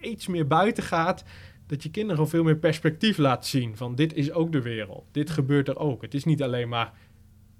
[0.00, 1.24] iets meer buiten gaat,
[1.66, 3.76] dat je kinderen gewoon veel meer perspectief laat zien.
[3.76, 6.02] Van dit is ook de wereld, dit gebeurt er ook.
[6.02, 6.92] Het is niet alleen maar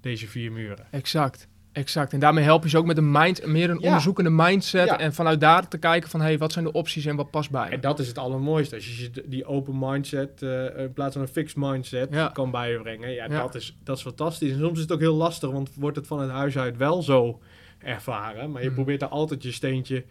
[0.01, 0.91] deze vier muren.
[0.91, 1.47] Exact,
[1.79, 2.13] exact.
[2.13, 3.85] En daarmee help je ze ook met een mind, meer een Ja.
[3.87, 4.87] onderzoekende mindset.
[4.87, 4.99] Ja.
[4.99, 7.49] En vanuit daar te kijken van, hé, hey, wat zijn de opties en wat past
[7.51, 7.75] bij me?
[7.75, 8.75] En dat is het allermooiste.
[8.75, 12.27] Als je die open mindset eh, in plaats van een fixed mindset Ja.
[12.27, 13.11] kan bijbrengen.
[13.11, 13.27] Ja.
[13.27, 14.51] Dat, is, dat is fantastisch.
[14.51, 17.03] En soms is het ook heel lastig, want wordt het van het huis uit wel
[17.03, 17.39] zo
[17.79, 18.51] ervaren.
[18.51, 18.75] Maar je Hmm.
[18.75, 20.03] probeert daar altijd je steentje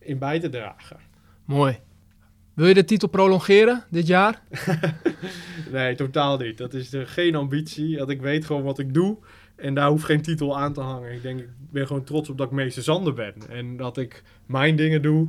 [0.00, 0.96] in bij te dragen.
[1.44, 1.78] Mooi.
[2.54, 4.42] Wil je de titel prolongeren dit jaar?
[5.72, 6.58] Nee, totaal niet.
[6.58, 7.96] Dat is er geen ambitie.
[7.96, 9.16] Dat ik weet gewoon wat ik doe.
[9.60, 11.12] En daar hoeft geen titel aan te hangen.
[11.12, 13.34] Ik denk, ik ben gewoon trots op dat ik meester Zander ben.
[13.48, 15.28] En dat ik mijn dingen doe.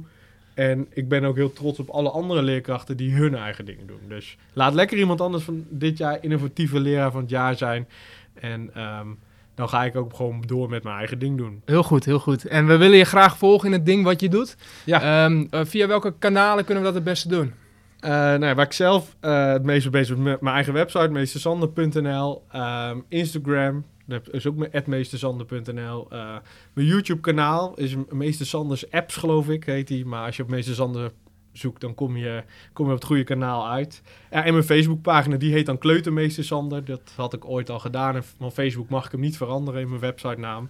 [0.54, 4.00] En ik ben ook heel trots op alle andere leerkrachten die hun eigen dingen doen.
[4.08, 7.88] Dus laat lekker iemand anders van dit jaar innovatieve leraar van het jaar zijn.
[8.34, 9.08] En ehm,
[9.56, 11.62] dan ga ik ook gewoon door met mijn eigen ding doen.
[11.66, 12.46] Heel goed, heel goed.
[12.46, 14.56] En we willen je graag volgen in het ding wat je doet.
[14.86, 15.26] Ja.
[15.26, 17.54] Ehm, eh, via welke kanalen kunnen we dat het beste doen?
[18.00, 20.74] Eh, nou, ja, waar ik zelf eh, het meest mee bezig ben, met mijn eigen
[20.74, 22.44] website, meestersander.nl.
[22.52, 26.08] Ehm, Instagram, dat is ook mijn meestersander.nl.
[26.10, 26.36] Eh,
[26.74, 30.06] mijn YouTube-kanaal is Meester Sanders Apps, geloof ik, heet die.
[30.06, 31.12] Maar als je op Meester Sander
[31.52, 32.44] zoekt, dan kom je,
[32.74, 34.02] kom je op het goede kanaal uit.
[34.32, 36.86] Ja, en mijn Facebookpagina, die heet dan Kleutermeester Sander.
[36.86, 38.16] Dat had ik ooit al gedaan.
[38.16, 40.70] En van Facebook mag ik hem niet veranderen in mijn website-naam.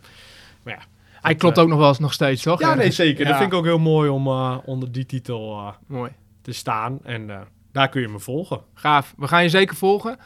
[0.64, 0.82] Maar ja,
[1.22, 2.60] Hij klopt ook nog wel eens nog steeds, toch?
[2.60, 3.24] ja, nee, zeker.
[3.24, 3.28] Ja.
[3.30, 6.12] Dat vind ik ook heel mooi om eh, onder die titel eh, Mooi.
[6.42, 7.00] te staan.
[7.04, 7.39] En eh,
[7.72, 8.62] daar kun je me volgen.
[8.74, 9.14] Gaaf.
[9.18, 10.18] We gaan je zeker volgen.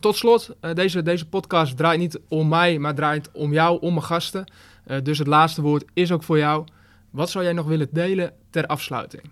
[0.00, 3.94] Tot slot, eh, deze, deze podcast draait niet om mij, maar draait om jou, om
[3.94, 4.44] mijn gasten.
[4.84, 6.64] Eh, dus het laatste woord is ook voor jou.
[7.10, 9.22] Wat zou jij nog willen delen ter afsluiting?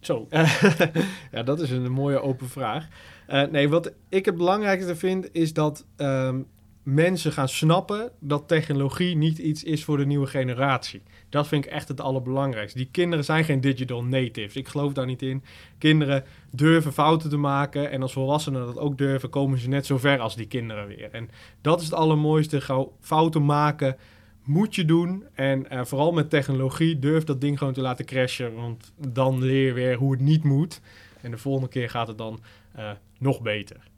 [0.00, 0.28] Zo.
[1.32, 2.88] ja, dat is een mooie open vraag.
[3.26, 6.40] Eh, nee, wat ik het belangrijkste vind is dat ehm,
[6.82, 11.02] mensen gaan snappen dat technologie niet iets is voor de nieuwe generatie.
[11.32, 12.78] Dat vind ik echt het allerbelangrijkste.
[12.78, 14.56] Die kinderen zijn geen digital natives.
[14.56, 15.42] Ik geloof daar niet in.
[15.78, 17.90] Kinderen durven fouten te maken.
[17.90, 21.08] En als volwassenen dat ook durven, komen ze net zo ver als die kinderen weer.
[21.12, 21.30] En
[21.60, 22.60] dat is het allermooiste.
[22.60, 23.96] Gauw fouten maken
[24.44, 25.24] moet je doen.
[25.34, 28.54] En uh, vooral met technologie, durf dat ding gewoon te laten crashen.
[28.54, 30.80] Want dan leer je weer hoe het niet moet.
[31.20, 32.40] En de volgende keer gaat het dan
[32.78, 33.90] uh, nog beter.